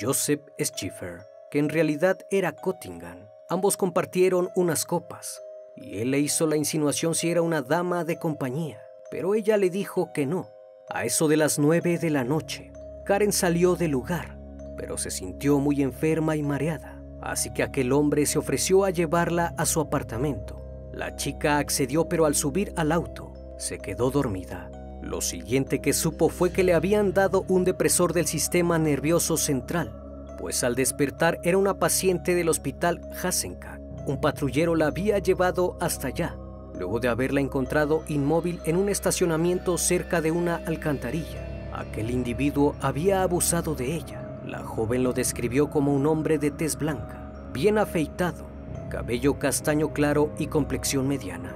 Joseph 0.00 0.40
Schiffer, 0.58 1.20
que 1.50 1.58
en 1.58 1.68
realidad 1.68 2.18
era 2.30 2.52
Cottingham. 2.52 3.28
Ambos 3.48 3.76
compartieron 3.76 4.50
unas 4.54 4.84
copas 4.84 5.40
y 5.76 5.98
él 5.98 6.10
le 6.10 6.18
hizo 6.18 6.46
la 6.46 6.56
insinuación 6.56 7.14
si 7.14 7.30
era 7.30 7.42
una 7.42 7.62
dama 7.62 8.04
de 8.04 8.18
compañía, 8.18 8.82
pero 9.10 9.34
ella 9.34 9.56
le 9.56 9.70
dijo 9.70 10.12
que 10.12 10.26
no. 10.26 10.48
A 10.90 11.04
eso 11.04 11.28
de 11.28 11.36
las 11.36 11.58
nueve 11.58 11.98
de 11.98 12.10
la 12.10 12.24
noche, 12.24 12.72
Karen 13.04 13.32
salió 13.32 13.76
del 13.76 13.92
lugar, 13.92 14.38
pero 14.76 14.98
se 14.98 15.10
sintió 15.10 15.58
muy 15.58 15.82
enferma 15.82 16.36
y 16.36 16.42
mareada, 16.42 17.02
así 17.20 17.52
que 17.52 17.62
aquel 17.62 17.92
hombre 17.92 18.26
se 18.26 18.38
ofreció 18.38 18.84
a 18.84 18.90
llevarla 18.90 19.54
a 19.56 19.66
su 19.66 19.80
apartamento. 19.80 20.62
La 20.92 21.16
chica 21.16 21.58
accedió, 21.58 22.08
pero 22.08 22.26
al 22.26 22.34
subir 22.34 22.72
al 22.76 22.92
auto, 22.92 23.32
se 23.58 23.78
quedó 23.78 24.10
dormida. 24.10 24.70
Lo 25.02 25.20
siguiente 25.20 25.80
que 25.80 25.92
supo 25.92 26.28
fue 26.28 26.52
que 26.52 26.64
le 26.64 26.74
habían 26.74 27.12
dado 27.12 27.44
un 27.48 27.64
depresor 27.64 28.12
del 28.12 28.26
sistema 28.26 28.78
nervioso 28.78 29.36
central, 29.36 30.07
pues 30.38 30.62
al 30.62 30.76
despertar 30.76 31.40
era 31.42 31.58
una 31.58 31.74
paciente 31.74 32.34
del 32.34 32.48
hospital 32.48 33.00
Hasenka. 33.22 33.80
Un 34.06 34.20
patrullero 34.20 34.76
la 34.76 34.86
había 34.86 35.18
llevado 35.18 35.76
hasta 35.80 36.06
allá, 36.08 36.36
luego 36.78 37.00
de 37.00 37.08
haberla 37.08 37.40
encontrado 37.40 38.04
inmóvil 38.06 38.60
en 38.64 38.76
un 38.76 38.88
estacionamiento 38.88 39.76
cerca 39.76 40.20
de 40.20 40.30
una 40.30 40.62
alcantarilla. 40.64 41.70
Aquel 41.74 42.10
individuo 42.10 42.74
había 42.80 43.22
abusado 43.22 43.74
de 43.74 43.94
ella. 43.94 44.40
La 44.46 44.60
joven 44.60 45.02
lo 45.02 45.12
describió 45.12 45.68
como 45.68 45.92
un 45.92 46.06
hombre 46.06 46.38
de 46.38 46.50
tez 46.50 46.76
blanca, 46.78 47.30
bien 47.52 47.76
afeitado, 47.76 48.46
cabello 48.88 49.38
castaño 49.38 49.92
claro 49.92 50.32
y 50.38 50.46
complexión 50.46 51.06
mediana. 51.06 51.52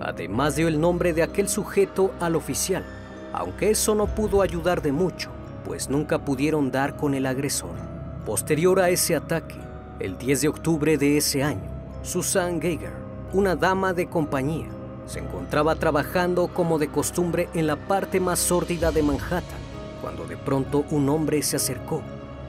Además 0.00 0.56
dio 0.56 0.68
el 0.68 0.80
nombre 0.80 1.14
de 1.14 1.22
aquel 1.22 1.48
sujeto 1.48 2.12
al 2.20 2.36
oficial, 2.36 2.84
aunque 3.32 3.70
eso 3.70 3.94
no 3.94 4.06
pudo 4.06 4.42
ayudar 4.42 4.82
de 4.82 4.92
mucho, 4.92 5.30
pues 5.64 5.88
nunca 5.88 6.18
pudieron 6.24 6.70
dar 6.70 6.96
con 6.96 7.14
el 7.14 7.24
agresor. 7.24 7.93
Posterior 8.24 8.80
a 8.80 8.88
ese 8.88 9.14
ataque, 9.14 9.56
el 10.00 10.16
10 10.16 10.40
de 10.40 10.48
octubre 10.48 10.96
de 10.96 11.18
ese 11.18 11.42
año, 11.42 11.68
Susan 12.02 12.58
Geiger, 12.58 12.94
una 13.34 13.54
dama 13.54 13.92
de 13.92 14.06
compañía, 14.06 14.66
se 15.06 15.18
encontraba 15.18 15.74
trabajando 15.74 16.48
como 16.48 16.78
de 16.78 16.88
costumbre 16.88 17.50
en 17.52 17.66
la 17.66 17.76
parte 17.76 18.20
más 18.20 18.38
sórdida 18.38 18.92
de 18.92 19.02
Manhattan, 19.02 19.58
cuando 20.00 20.26
de 20.26 20.38
pronto 20.38 20.86
un 20.90 21.10
hombre 21.10 21.42
se 21.42 21.56
acercó 21.56 22.00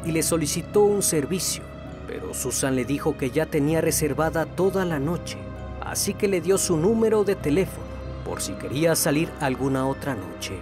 y 0.06 0.14
le 0.14 0.24
solicitó 0.24 0.84
un 0.84 1.04
servicio, 1.04 1.64
pero 2.08 2.34
Susan 2.34 2.78
le 2.78 2.86
dijo 2.86 3.18
que 3.18 3.32
ya 3.32 3.46
tenía 3.46 3.82
reservada 3.82 4.46
toda 4.46 4.86
la 4.86 5.00
noche, 5.00 5.38
así 5.82 6.14
que 6.14 6.30
le 6.30 6.40
dio 6.40 6.58
su 6.58 6.78
número 6.78 7.26
de 7.26 7.36
teléfono 7.36 7.86
por 8.24 8.42
si 8.42 8.54
quería 8.54 8.96
salir 8.96 9.30
alguna 9.42 9.88
otra 9.88 10.16
noche. 10.16 10.54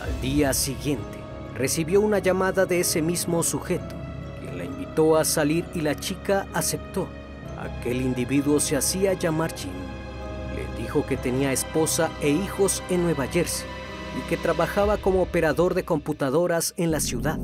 Al 0.00 0.18
día 0.22 0.54
siguiente, 0.54 1.18
recibió 1.54 2.00
una 2.00 2.20
llamada 2.20 2.64
de 2.64 2.80
ese 2.80 3.02
mismo 3.02 3.42
sujeto, 3.42 4.01
invitó 4.92 5.16
a 5.16 5.24
salir 5.24 5.64
y 5.74 5.80
la 5.80 5.94
chica 5.94 6.46
aceptó. 6.52 7.08
Aquel 7.58 8.02
individuo 8.02 8.60
se 8.60 8.76
hacía 8.76 9.14
llamar 9.14 9.54
Jim. 9.54 9.72
Le 10.54 10.82
dijo 10.82 11.06
que 11.06 11.16
tenía 11.16 11.50
esposa 11.50 12.10
e 12.20 12.28
hijos 12.28 12.82
en 12.90 13.02
Nueva 13.02 13.26
Jersey 13.26 13.66
y 14.18 14.28
que 14.28 14.36
trabajaba 14.36 14.98
como 14.98 15.22
operador 15.22 15.72
de 15.72 15.84
computadoras 15.84 16.74
en 16.76 16.90
la 16.90 17.00
ciudad. 17.00 17.38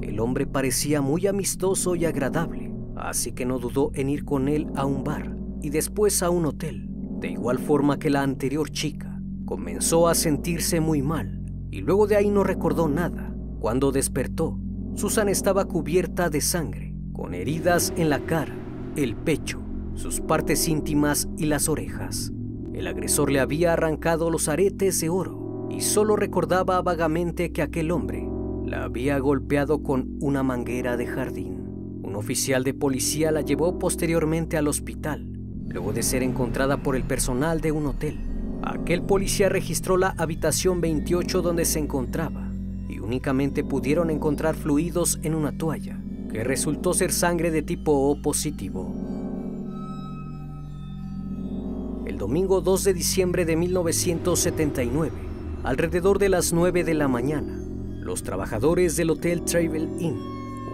El 0.00 0.18
hombre 0.18 0.46
parecía 0.46 1.02
muy 1.02 1.26
amistoso 1.26 1.94
y 1.94 2.06
agradable, 2.06 2.72
así 2.96 3.32
que 3.32 3.44
no 3.44 3.58
dudó 3.58 3.90
en 3.94 4.08
ir 4.08 4.24
con 4.24 4.48
él 4.48 4.66
a 4.74 4.86
un 4.86 5.04
bar 5.04 5.36
y 5.60 5.68
después 5.68 6.22
a 6.22 6.30
un 6.30 6.46
hotel. 6.46 6.88
De 7.20 7.28
igual 7.28 7.58
forma 7.58 7.98
que 7.98 8.08
la 8.08 8.22
anterior 8.22 8.70
chica, 8.70 9.20
comenzó 9.44 10.08
a 10.08 10.14
sentirse 10.14 10.80
muy 10.80 11.02
mal 11.02 11.42
y 11.70 11.82
luego 11.82 12.06
de 12.06 12.16
ahí 12.16 12.30
no 12.30 12.44
recordó 12.44 12.88
nada. 12.88 13.34
Cuando 13.60 13.92
despertó, 13.92 14.58
Susan 14.94 15.28
estaba 15.28 15.64
cubierta 15.64 16.30
de 16.30 16.40
sangre, 16.40 16.93
con 17.14 17.32
heridas 17.32 17.94
en 17.96 18.10
la 18.10 18.18
cara, 18.18 18.52
el 18.96 19.14
pecho, 19.14 19.60
sus 19.94 20.20
partes 20.20 20.68
íntimas 20.68 21.28
y 21.38 21.46
las 21.46 21.68
orejas. 21.68 22.32
El 22.74 22.88
agresor 22.88 23.30
le 23.30 23.38
había 23.38 23.72
arrancado 23.72 24.30
los 24.30 24.48
aretes 24.48 25.00
de 25.00 25.08
oro 25.08 25.68
y 25.70 25.80
solo 25.80 26.16
recordaba 26.16 26.82
vagamente 26.82 27.52
que 27.52 27.62
aquel 27.62 27.92
hombre 27.92 28.28
la 28.66 28.82
había 28.82 29.16
golpeado 29.20 29.82
con 29.82 30.18
una 30.20 30.42
manguera 30.42 30.96
de 30.96 31.06
jardín. 31.06 32.00
Un 32.02 32.16
oficial 32.16 32.64
de 32.64 32.74
policía 32.74 33.30
la 33.30 33.42
llevó 33.42 33.78
posteriormente 33.78 34.56
al 34.56 34.66
hospital, 34.66 35.24
luego 35.68 35.92
de 35.92 36.02
ser 36.02 36.24
encontrada 36.24 36.78
por 36.78 36.96
el 36.96 37.04
personal 37.04 37.60
de 37.60 37.70
un 37.70 37.86
hotel. 37.86 38.18
Aquel 38.62 39.02
policía 39.02 39.48
registró 39.48 39.96
la 39.96 40.14
habitación 40.18 40.80
28 40.80 41.42
donde 41.42 41.64
se 41.64 41.78
encontraba 41.78 42.50
y 42.88 42.98
únicamente 42.98 43.62
pudieron 43.62 44.10
encontrar 44.10 44.56
fluidos 44.56 45.20
en 45.22 45.34
una 45.36 45.56
toalla, 45.56 46.00
que 46.34 46.42
resultó 46.42 46.92
ser 46.94 47.12
sangre 47.12 47.52
de 47.52 47.62
tipo 47.62 47.92
O 47.92 48.20
positivo. 48.20 48.92
el 52.06 52.18
domingo 52.18 52.60
2 52.60 52.84
de 52.84 52.94
diciembre 52.94 53.44
de 53.44 53.56
1979, 53.56 55.12
alrededor 55.62 56.18
de 56.18 56.28
las 56.28 56.52
9 56.52 56.84
de 56.84 56.94
la 56.94 57.08
mañana, 57.08 57.58
los 58.00 58.22
trabajadores 58.22 58.96
del 58.96 59.10
Hotel 59.10 59.42
Travel 59.44 59.88
Inn, 60.00 60.18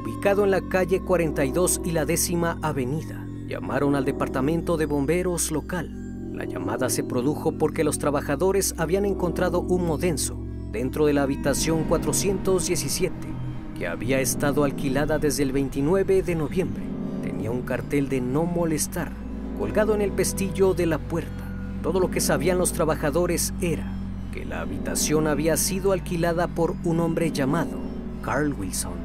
ubicado 0.03 0.45
en 0.45 0.51
la 0.51 0.61
calle 0.69 1.01
42 1.01 1.83
y 1.85 1.93
la 1.93 2.05
décima 2.05 2.59
avenida, 2.63 3.27
llamaron 3.47 3.95
al 3.95 4.05
departamento 4.05 4.77
de 4.77 4.87
bomberos 4.87 5.51
local. 5.51 6.35
La 6.35 6.47
llamada 6.47 6.89
se 6.89 7.05
produjo 7.05 7.53
porque 7.53 7.85
los 7.85 7.99
trabajadores 7.99 8.75
habían 8.79 9.05
encontrado 9.05 9.61
humo 9.61 9.99
denso 9.99 10.39
dentro 10.73 11.07
de 11.07 11.13
la 11.13 11.23
habitación 11.23 11.85
417, 11.85 13.40
que 13.81 13.89
había 13.89 14.21
estado 14.21 14.65
alquilada 14.65 15.19
desde 15.19 15.43
el 15.43 15.53
29 15.53 16.23
de 16.23 16.35
noviembre. 16.35 16.83
Tenía 17.23 17.51
un 17.51 17.63
cartel 17.63 18.11
de 18.11 18.21
no 18.21 18.45
molestar 18.45 19.11
colgado 19.59 19.95
en 19.95 20.03
el 20.03 20.13
pestillo 20.13 20.75
de 20.75 20.85
la 20.85 20.99
puerta. 20.99 21.45
Todo 21.83 21.99
lo 21.99 22.11
que 22.11 22.21
sabían 22.21 22.59
los 22.59 22.75
trabajadores 22.75 23.55
era 23.63 23.91
que 24.35 24.45
la 24.45 24.61
habitación 24.61 25.27
había 25.27 25.57
sido 25.57 25.93
alquilada 25.93 26.47
por 26.47 26.75
un 26.85 27.01
hombre 27.01 27.33
llamado 27.33 27.79
Carl 28.21 28.53
Wilson. 28.53 28.99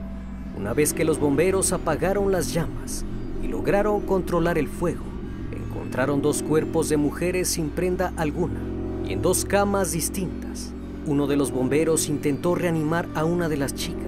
Una 0.58 0.74
vez 0.74 0.94
que 0.94 1.06
los 1.06 1.20
bomberos 1.22 1.72
apagaron 1.72 2.34
las 2.34 2.54
llamas 2.54 3.06
y 3.42 3.48
lograron 3.48 4.02
controlar 4.02 4.58
el 4.58 4.68
fuego, 4.68 5.06
encontraron 5.54 6.22
dos 6.22 6.44
cuerpos 6.44 6.90
de 6.90 6.98
mujeres 6.98 7.48
sin 7.48 7.70
prenda 7.70 8.12
alguna 8.18 8.60
y 9.08 9.14
en 9.14 9.22
dos 9.22 9.46
camas 9.46 9.94
distintas. 9.94 10.74
Uno 11.06 11.28
de 11.28 11.38
los 11.38 11.52
bomberos 11.52 12.10
intentó 12.10 12.56
reanimar 12.56 13.08
a 13.16 13.24
una 13.24 13.48
de 13.48 13.56
las 13.56 13.74
chicas, 13.74 14.05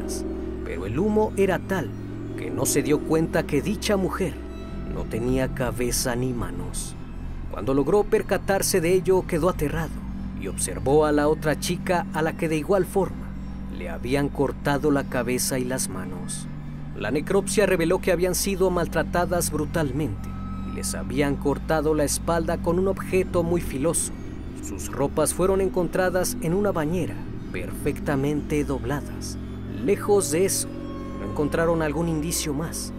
el 0.87 0.99
humo 0.99 1.33
era 1.37 1.59
tal 1.59 1.89
que 2.37 2.49
no 2.49 2.65
se 2.65 2.81
dio 2.81 2.99
cuenta 2.99 3.43
que 3.43 3.61
dicha 3.61 3.97
mujer 3.97 4.33
no 4.93 5.03
tenía 5.03 5.53
cabeza 5.53 6.15
ni 6.15 6.33
manos. 6.33 6.95
Cuando 7.51 7.73
logró 7.73 8.03
percatarse 8.03 8.79
de 8.81 8.93
ello, 8.93 9.25
quedó 9.27 9.49
aterrado 9.49 9.91
y 10.41 10.47
observó 10.47 11.05
a 11.05 11.11
la 11.11 11.27
otra 11.27 11.59
chica 11.59 12.05
a 12.13 12.21
la 12.21 12.37
que 12.37 12.47
de 12.47 12.57
igual 12.57 12.85
forma 12.85 13.27
le 13.77 13.89
habían 13.89 14.29
cortado 14.29 14.89
la 14.89 15.03
cabeza 15.03 15.59
y 15.59 15.65
las 15.65 15.89
manos. 15.89 16.47
La 16.95 17.11
necropsia 17.11 17.65
reveló 17.65 17.99
que 17.99 18.11
habían 18.11 18.33
sido 18.33 18.71
maltratadas 18.71 19.51
brutalmente 19.51 20.29
y 20.71 20.75
les 20.75 20.95
habían 20.95 21.35
cortado 21.35 21.93
la 21.95 22.05
espalda 22.05 22.57
con 22.57 22.79
un 22.79 22.87
objeto 22.87 23.43
muy 23.43 23.61
filoso. 23.61 24.13
Sus 24.63 24.91
ropas 24.91 25.33
fueron 25.33 25.59
encontradas 25.61 26.37
en 26.41 26.53
una 26.53 26.71
bañera, 26.71 27.15
perfectamente 27.51 28.63
dobladas. 28.63 29.37
Lejos 29.83 30.31
de 30.31 30.45
eso, 30.45 30.67
no 31.19 31.31
encontraron 31.31 31.81
algún 31.81 32.09
indicio 32.09 32.53
más 32.53 32.93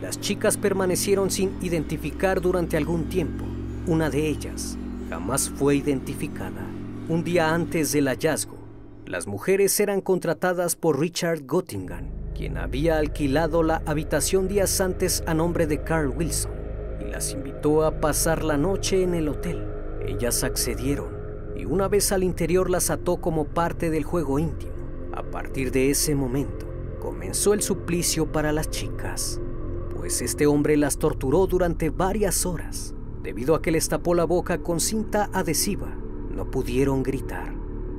las 0.00 0.20
chicas 0.20 0.56
permanecieron 0.56 1.30
sin 1.30 1.56
identificar 1.60 2.40
durante 2.40 2.76
algún 2.76 3.08
tiempo. 3.08 3.44
Una 3.86 4.10
de 4.10 4.28
ellas 4.28 4.76
jamás 5.10 5.50
fue 5.50 5.76
identificada. 5.76 6.64
Un 7.08 7.24
día 7.24 7.54
antes 7.54 7.92
del 7.92 8.06
hallazgo, 8.06 8.58
las 9.06 9.26
mujeres 9.26 9.78
eran 9.80 10.00
contratadas 10.00 10.76
por 10.76 11.00
Richard 11.00 11.42
Göttingen, 11.46 12.10
quien 12.34 12.58
había 12.58 12.98
alquilado 12.98 13.62
la 13.62 13.82
habitación 13.86 14.46
días 14.46 14.80
antes 14.80 15.24
a 15.26 15.34
nombre 15.34 15.66
de 15.66 15.82
Carl 15.82 16.08
Wilson, 16.08 16.52
y 17.00 17.10
las 17.10 17.32
invitó 17.32 17.84
a 17.84 18.00
pasar 18.00 18.44
la 18.44 18.56
noche 18.56 19.02
en 19.02 19.14
el 19.14 19.28
hotel. 19.28 19.66
Ellas 20.06 20.44
accedieron 20.44 21.08
y 21.56 21.64
una 21.64 21.88
vez 21.88 22.12
al 22.12 22.22
interior 22.22 22.70
las 22.70 22.90
ató 22.90 23.16
como 23.16 23.46
parte 23.46 23.90
del 23.90 24.04
juego 24.04 24.38
íntimo. 24.38 24.77
A 25.18 25.22
partir 25.22 25.70
de 25.72 25.90
ese 25.90 26.14
momento, 26.14 26.66
comenzó 26.98 27.52
el 27.52 27.60
suplicio 27.60 28.32
para 28.32 28.52
las 28.52 28.70
chicas 28.70 29.40
pues 30.08 30.22
este 30.22 30.46
hombre 30.46 30.76
las 30.76 30.96
torturó 30.96 31.46
durante 31.46 31.90
varias 31.90 32.46
horas. 32.46 32.94
Debido 33.22 33.54
a 33.54 33.60
que 33.60 33.72
les 33.72 33.88
tapó 33.88 34.14
la 34.14 34.24
boca 34.24 34.62
con 34.62 34.78
cinta 34.78 35.28
adhesiva, 35.34 35.88
no 36.30 36.50
pudieron 36.50 37.02
gritar. 37.02 37.52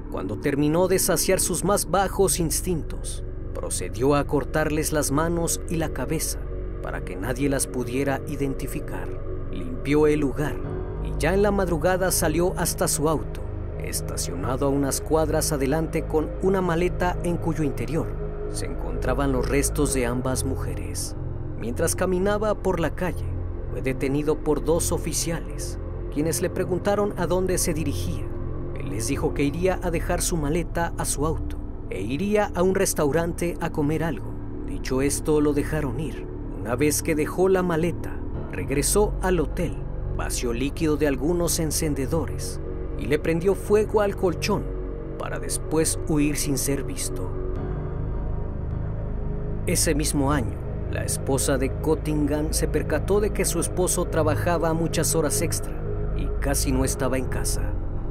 Cuando 0.09 0.39
terminó 0.39 0.87
de 0.87 0.97
saciar 0.97 1.41
sus 1.41 1.63
más 1.65 1.91
bajos 1.91 2.39
instintos, 2.39 3.23
procedió 3.53 4.15
a 4.15 4.25
cortarles 4.25 4.93
las 4.93 5.11
manos 5.11 5.61
y 5.69 5.75
la 5.75 5.89
cabeza 5.89 6.39
para 6.81 7.03
que 7.03 7.15
nadie 7.15 7.49
las 7.49 7.67
pudiera 7.67 8.21
identificar. 8.27 9.07
Limpió 9.51 10.07
el 10.07 10.21
lugar 10.21 10.55
y 11.03 11.11
ya 11.19 11.33
en 11.33 11.43
la 11.43 11.51
madrugada 11.51 12.11
salió 12.11 12.57
hasta 12.57 12.87
su 12.87 13.09
auto, 13.09 13.28
estacionado 13.83 14.67
a 14.67 14.69
unas 14.69 15.01
cuadras 15.01 15.51
adelante 15.51 16.05
con 16.05 16.29
una 16.41 16.61
maleta 16.61 17.17
en 17.23 17.37
cuyo 17.37 17.63
interior 17.63 18.07
se 18.51 18.65
encontraban 18.65 19.31
los 19.31 19.47
restos 19.47 19.93
de 19.93 20.05
ambas 20.05 20.43
mujeres. 20.43 21.15
Mientras 21.59 21.95
caminaba 21.95 22.55
por 22.55 22.79
la 22.79 22.95
calle, 22.95 23.25
fue 23.71 23.81
detenido 23.81 24.39
por 24.39 24.63
dos 24.63 24.91
oficiales, 24.91 25.77
quienes 26.13 26.41
le 26.41 26.49
preguntaron 26.49 27.13
a 27.17 27.27
dónde 27.27 27.57
se 27.57 27.73
dirigía. 27.73 28.25
Él 28.79 28.89
les 28.89 29.07
dijo 29.07 29.33
que 29.33 29.43
iría 29.43 29.79
a 29.83 29.91
dejar 29.91 30.21
su 30.21 30.37
maleta 30.37 30.93
a 30.97 31.05
su 31.05 31.25
auto 31.25 31.57
e 31.89 32.01
iría 32.01 32.51
a 32.55 32.63
un 32.63 32.75
restaurante 32.75 33.55
a 33.61 33.71
comer 33.71 34.03
algo. 34.03 34.33
Dicho 34.67 35.01
esto, 35.01 35.41
lo 35.41 35.53
dejaron 35.53 35.99
ir. 35.99 36.25
Una 36.59 36.75
vez 36.75 37.03
que 37.03 37.15
dejó 37.15 37.49
la 37.49 37.63
maleta, 37.63 38.19
regresó 38.51 39.13
al 39.21 39.39
hotel, 39.39 39.75
vació 40.17 40.53
líquido 40.53 40.97
de 40.97 41.07
algunos 41.07 41.59
encendedores 41.59 42.59
y 42.99 43.05
le 43.05 43.19
prendió 43.19 43.55
fuego 43.55 44.01
al 44.01 44.15
colchón 44.15 44.63
para 45.17 45.39
después 45.39 45.99
huir 46.07 46.37
sin 46.37 46.57
ser 46.57 46.83
visto. 46.83 47.29
Ese 49.67 49.93
mismo 49.93 50.31
año, 50.31 50.57
la 50.91 51.03
esposa 51.03 51.57
de 51.57 51.71
Cottingham 51.81 52.51
se 52.51 52.67
percató 52.67 53.19
de 53.19 53.31
que 53.31 53.45
su 53.45 53.59
esposo 53.59 54.05
trabajaba 54.05 54.73
muchas 54.73 55.13
horas 55.15 55.41
extra 55.41 55.73
y 56.17 56.27
casi 56.41 56.71
no 56.71 56.83
estaba 56.83 57.17
en 57.17 57.25
casa. 57.25 57.61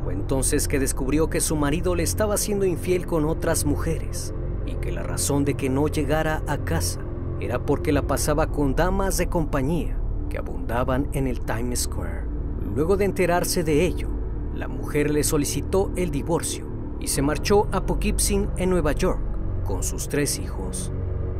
Fue 0.05 0.13
entonces 0.13 0.69
que 0.69 0.79
descubrió 0.79 1.29
que 1.29 1.41
su 1.41 1.57
marido 1.57 1.95
le 1.95 2.05
estaba 2.05 2.37
siendo 2.37 2.65
infiel 2.65 3.07
con 3.07 3.25
otras 3.25 3.65
mujeres 3.65 4.33
y 4.67 4.75
que 4.75 4.93
la 4.93 5.03
razón 5.03 5.45
de 5.45 5.55
que 5.55 5.69
no 5.69 5.89
llegara 5.89 6.43
a 6.47 6.59
casa 6.59 7.01
era 7.41 7.59
porque 7.59 7.93
la 7.93 8.03
pasaba 8.03 8.47
con 8.49 8.77
damas 8.77 9.17
de 9.17 9.29
compañía 9.29 9.99
que 10.31 10.39
abundaban 10.39 11.09
en 11.13 11.27
el 11.27 11.41
Times 11.41 11.81
Square. 11.81 12.27
Luego 12.75 12.97
de 12.97 13.07
enterarse 13.07 13.65
de 13.65 13.85
ello, 13.85 14.09
la 14.59 14.67
mujer 14.67 15.11
le 15.11 15.23
solicitó 15.23 15.93
el 15.95 16.11
divorcio 16.11 16.67
y 16.99 17.07
se 17.07 17.23
marchó 17.23 17.69
a 17.71 17.87
Poughkeepsie 17.87 18.49
en 18.57 18.71
Nueva 18.71 18.93
York 18.93 19.21
con 19.65 19.85
sus 19.85 20.09
tres 20.09 20.41
hijos. 20.41 20.93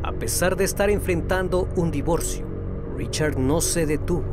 A 0.03 0.13
pesar 0.13 0.55
de 0.55 0.63
estar 0.63 0.89
enfrentando 0.89 1.67
un 1.75 1.91
divorcio, 1.91 2.45
Richard 2.95 3.37
no 3.37 3.59
se 3.59 3.85
detuvo 3.85 4.23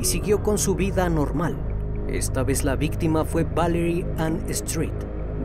y 0.00 0.04
siguió 0.04 0.42
con 0.42 0.58
su 0.58 0.74
vida 0.74 1.08
normal. 1.08 1.56
Esta 2.08 2.42
vez 2.42 2.64
la 2.64 2.74
víctima 2.74 3.24
fue 3.24 3.44
Valerie 3.44 4.04
Ann 4.18 4.42
Street, 4.48 4.92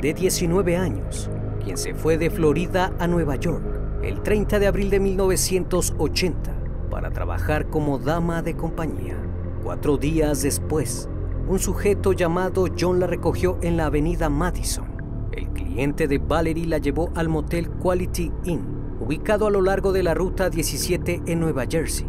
de 0.01 0.15
19 0.15 0.75
años, 0.75 1.29
quien 1.63 1.77
se 1.77 1.93
fue 1.93 2.17
de 2.17 2.31
Florida 2.31 2.93
a 2.97 3.05
Nueva 3.05 3.36
York 3.36 3.63
el 4.01 4.21
30 4.21 4.60
de 4.60 4.67
abril 4.67 4.89
de 4.89 4.99
1980 4.99 6.55
para 6.89 7.12
trabajar 7.12 7.67
como 7.67 7.99
dama 7.99 8.41
de 8.41 8.55
compañía. 8.55 9.17
Cuatro 9.63 9.97
días 9.97 10.41
después, 10.41 11.10
un 11.47 11.60
sujeto 11.60 12.12
llamado 12.12 12.65
John 12.77 12.99
la 12.99 13.07
recogió 13.07 13.57
en 13.62 13.77
la 13.77 13.86
avenida 13.86 14.29
Madison. 14.29 14.86
El 15.31 15.47
cliente 15.49 16.07
de 16.07 16.17
Valerie 16.17 16.67
la 16.67 16.77
llevó 16.77 17.10
al 17.15 17.29
motel 17.29 17.69
Quality 17.69 18.31
Inn 18.45 18.77
ubicado 18.99 19.47
a 19.47 19.51
lo 19.51 19.62
largo 19.62 19.93
de 19.93 20.03
la 20.03 20.13
Ruta 20.13 20.49
17 20.49 21.21
en 21.25 21.39
Nueva 21.39 21.65
Jersey, 21.69 22.05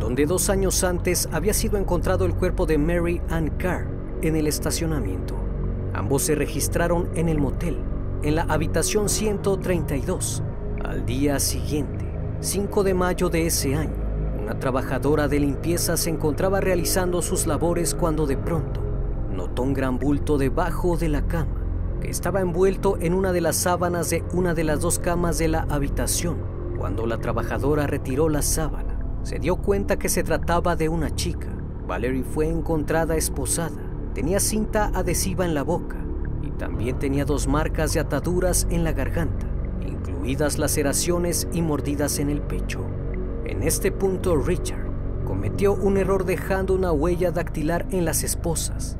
donde 0.00 0.26
dos 0.26 0.50
años 0.50 0.82
antes 0.82 1.28
había 1.30 1.54
sido 1.54 1.76
encontrado 1.76 2.24
el 2.24 2.34
cuerpo 2.34 2.66
de 2.66 2.78
Mary 2.78 3.20
Ann 3.28 3.50
Carr 3.58 3.86
en 4.22 4.34
el 4.34 4.46
estacionamiento. 4.48 5.36
Ambos 5.94 6.22
se 6.22 6.34
registraron 6.34 7.08
en 7.14 7.28
el 7.28 7.38
motel 7.38 7.78
en 8.22 8.34
la 8.36 8.42
habitación 8.42 9.08
132. 9.08 10.42
Al 10.84 11.04
día 11.06 11.38
siguiente, 11.38 12.04
5 12.40 12.82
de 12.82 12.94
mayo 12.94 13.28
de 13.28 13.46
ese 13.46 13.74
año, 13.74 14.01
una 14.42 14.58
trabajadora 14.58 15.28
de 15.28 15.38
limpieza 15.38 15.96
se 15.96 16.10
encontraba 16.10 16.60
realizando 16.60 17.22
sus 17.22 17.46
labores 17.46 17.94
cuando 17.94 18.26
de 18.26 18.36
pronto 18.36 18.80
notó 19.32 19.62
un 19.62 19.72
gran 19.72 20.00
bulto 20.00 20.36
debajo 20.36 20.96
de 20.96 21.08
la 21.08 21.26
cama, 21.28 21.54
que 22.00 22.10
estaba 22.10 22.40
envuelto 22.40 22.98
en 23.00 23.14
una 23.14 23.32
de 23.32 23.40
las 23.40 23.54
sábanas 23.56 24.10
de 24.10 24.24
una 24.32 24.52
de 24.52 24.64
las 24.64 24.80
dos 24.80 24.98
camas 24.98 25.38
de 25.38 25.46
la 25.46 25.60
habitación. 25.70 26.38
Cuando 26.76 27.06
la 27.06 27.18
trabajadora 27.18 27.86
retiró 27.86 28.28
la 28.28 28.42
sábana, 28.42 28.98
se 29.22 29.38
dio 29.38 29.56
cuenta 29.56 29.96
que 29.96 30.08
se 30.08 30.24
trataba 30.24 30.74
de 30.74 30.88
una 30.88 31.14
chica. 31.14 31.48
Valerie 31.86 32.24
fue 32.24 32.48
encontrada 32.48 33.16
esposada. 33.16 33.80
Tenía 34.12 34.40
cinta 34.40 34.90
adhesiva 34.92 35.44
en 35.44 35.54
la 35.54 35.62
boca 35.62 35.96
y 36.42 36.50
también 36.50 36.98
tenía 36.98 37.24
dos 37.24 37.46
marcas 37.46 37.94
de 37.94 38.00
ataduras 38.00 38.66
en 38.70 38.82
la 38.82 38.92
garganta, 38.92 39.46
incluidas 39.86 40.58
laceraciones 40.58 41.46
y 41.52 41.62
mordidas 41.62 42.18
en 42.18 42.28
el 42.28 42.42
pecho. 42.42 42.84
En 43.52 43.62
este 43.62 43.92
punto, 43.92 44.36
Richard 44.36 44.80
cometió 45.26 45.74
un 45.74 45.98
error 45.98 46.24
dejando 46.24 46.74
una 46.74 46.90
huella 46.90 47.32
dactilar 47.32 47.86
en 47.90 48.06
las 48.06 48.22
esposas. 48.22 48.96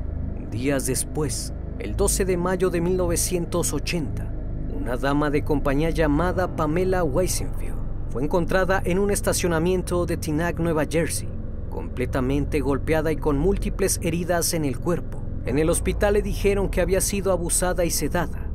Días 0.51 0.85
después, 0.85 1.55
el 1.79 1.95
12 1.95 2.23
de 2.23 2.37
mayo 2.37 2.69
de 2.69 2.79
1980, 2.79 4.31
una 4.79 4.95
dama 4.95 5.31
de 5.31 5.43
compañía 5.43 5.89
llamada 5.89 6.55
Pamela 6.55 7.03
Weisenfield 7.03 7.79
fue 8.11 8.23
encontrada 8.23 8.79
en 8.85 8.99
un 8.99 9.09
estacionamiento 9.09 10.05
de 10.05 10.17
Teaneck, 10.17 10.59
Nueva 10.59 10.85
Jersey, 10.85 11.27
completamente 11.71 12.59
golpeada 12.59 13.11
y 13.11 13.15
con 13.15 13.39
múltiples 13.39 13.99
heridas 14.03 14.53
en 14.53 14.65
el 14.65 14.77
cuerpo. 14.77 15.23
En 15.47 15.57
el 15.57 15.71
hospital 15.71 16.13
le 16.13 16.21
dijeron 16.21 16.69
que 16.69 16.81
había 16.81 17.01
sido 17.01 17.31
abusada 17.31 17.85
y 17.85 17.89
sedada 17.89 18.51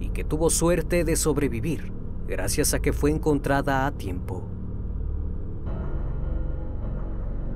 y 0.00 0.08
que 0.08 0.24
tuvo 0.24 0.48
suerte 0.48 1.04
de 1.04 1.14
sobrevivir 1.14 1.92
gracias 2.26 2.72
a 2.72 2.80
que 2.80 2.94
fue 2.94 3.10
encontrada 3.10 3.84
a 3.84 3.92
tiempo. 3.92 4.51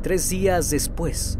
Tres 0.06 0.28
días 0.28 0.70
después, 0.70 1.36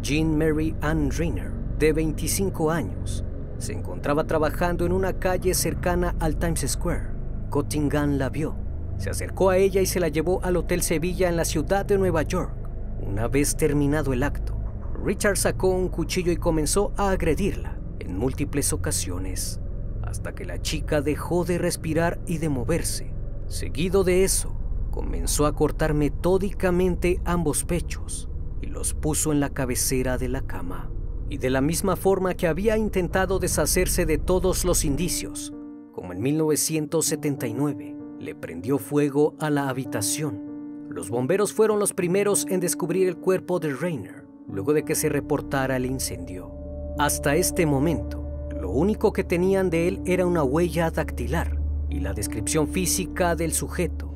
Jean 0.00 0.38
Mary 0.38 0.76
Ann 0.82 1.10
Rayner, 1.10 1.50
de 1.80 1.92
25 1.92 2.70
años, 2.70 3.24
se 3.58 3.72
encontraba 3.72 4.22
trabajando 4.22 4.86
en 4.86 4.92
una 4.92 5.14
calle 5.14 5.52
cercana 5.52 6.14
al 6.20 6.36
Times 6.36 6.64
Square. 6.64 7.08
Cottingham 7.50 8.16
la 8.16 8.28
vio, 8.28 8.54
se 8.98 9.10
acercó 9.10 9.50
a 9.50 9.56
ella 9.56 9.80
y 9.80 9.86
se 9.86 9.98
la 9.98 10.10
llevó 10.10 10.40
al 10.44 10.56
Hotel 10.56 10.82
Sevilla 10.82 11.28
en 11.28 11.36
la 11.36 11.44
ciudad 11.44 11.84
de 11.84 11.98
Nueva 11.98 12.22
York. 12.22 12.54
Una 13.00 13.26
vez 13.26 13.56
terminado 13.56 14.12
el 14.12 14.22
acto, 14.22 14.56
Richard 15.04 15.36
sacó 15.36 15.70
un 15.70 15.88
cuchillo 15.88 16.30
y 16.30 16.36
comenzó 16.36 16.92
a 16.96 17.10
agredirla 17.10 17.80
en 17.98 18.16
múltiples 18.16 18.72
ocasiones, 18.72 19.58
hasta 20.04 20.36
que 20.36 20.44
la 20.44 20.62
chica 20.62 21.00
dejó 21.00 21.44
de 21.44 21.58
respirar 21.58 22.20
y 22.28 22.38
de 22.38 22.48
moverse. 22.48 23.12
Seguido 23.48 24.04
de 24.04 24.22
eso, 24.22 24.56
comenzó 24.94 25.46
a 25.46 25.56
cortar 25.56 25.92
metódicamente 25.92 27.20
ambos 27.24 27.64
pechos 27.64 28.28
y 28.62 28.66
los 28.66 28.94
puso 28.94 29.32
en 29.32 29.40
la 29.40 29.50
cabecera 29.50 30.18
de 30.18 30.28
la 30.28 30.42
cama. 30.42 30.88
Y 31.28 31.38
de 31.38 31.50
la 31.50 31.60
misma 31.60 31.96
forma 31.96 32.34
que 32.34 32.46
había 32.46 32.76
intentado 32.76 33.40
deshacerse 33.40 34.06
de 34.06 34.18
todos 34.18 34.64
los 34.64 34.84
indicios, 34.84 35.52
como 35.90 36.12
en 36.12 36.22
1979, 36.22 37.96
le 38.20 38.36
prendió 38.36 38.78
fuego 38.78 39.34
a 39.40 39.50
la 39.50 39.68
habitación. 39.68 40.86
Los 40.88 41.10
bomberos 41.10 41.52
fueron 41.52 41.80
los 41.80 41.92
primeros 41.92 42.46
en 42.48 42.60
descubrir 42.60 43.08
el 43.08 43.16
cuerpo 43.16 43.58
de 43.58 43.74
Rainer, 43.74 44.28
luego 44.48 44.72
de 44.74 44.84
que 44.84 44.94
se 44.94 45.08
reportara 45.08 45.74
el 45.74 45.86
incendio. 45.86 46.52
Hasta 47.00 47.34
este 47.34 47.66
momento, 47.66 48.48
lo 48.60 48.70
único 48.70 49.12
que 49.12 49.24
tenían 49.24 49.70
de 49.70 49.88
él 49.88 50.02
era 50.04 50.24
una 50.24 50.44
huella 50.44 50.92
dactilar 50.92 51.58
y 51.90 51.98
la 51.98 52.12
descripción 52.12 52.68
física 52.68 53.34
del 53.34 53.52
sujeto. 53.52 54.13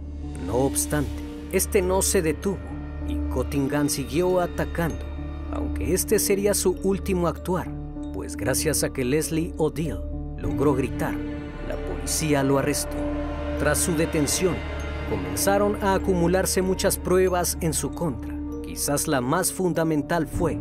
No 0.49 0.55
obstante, 0.55 1.11
este 1.53 1.83
no 1.83 2.01
se 2.01 2.23
detuvo 2.23 2.57
y 3.07 3.17
Cottingham 3.31 3.91
siguió 3.91 4.41
atacando, 4.41 5.05
aunque 5.53 5.93
este 5.93 6.19
sería 6.19 6.55
su 6.55 6.73
último 6.83 7.29
actuar, 7.29 7.71
pues 8.15 8.35
gracias 8.35 8.83
a 8.83 8.89
que 8.89 9.05
Leslie 9.05 9.53
O'Deal 9.59 10.03
logró 10.39 10.75
gritar, 10.75 11.15
la 11.69 11.77
policía 11.77 12.43
lo 12.43 12.57
arrestó. 12.57 12.97
Tras 13.59 13.77
su 13.77 13.95
detención, 13.95 14.55
comenzaron 15.11 15.77
a 15.85 15.93
acumularse 15.93 16.63
muchas 16.63 16.97
pruebas 16.97 17.59
en 17.61 17.75
su 17.75 17.91
contra. 17.91 18.35
Quizás 18.65 19.07
la 19.07 19.21
más 19.21 19.53
fundamental 19.53 20.27
fue 20.27 20.59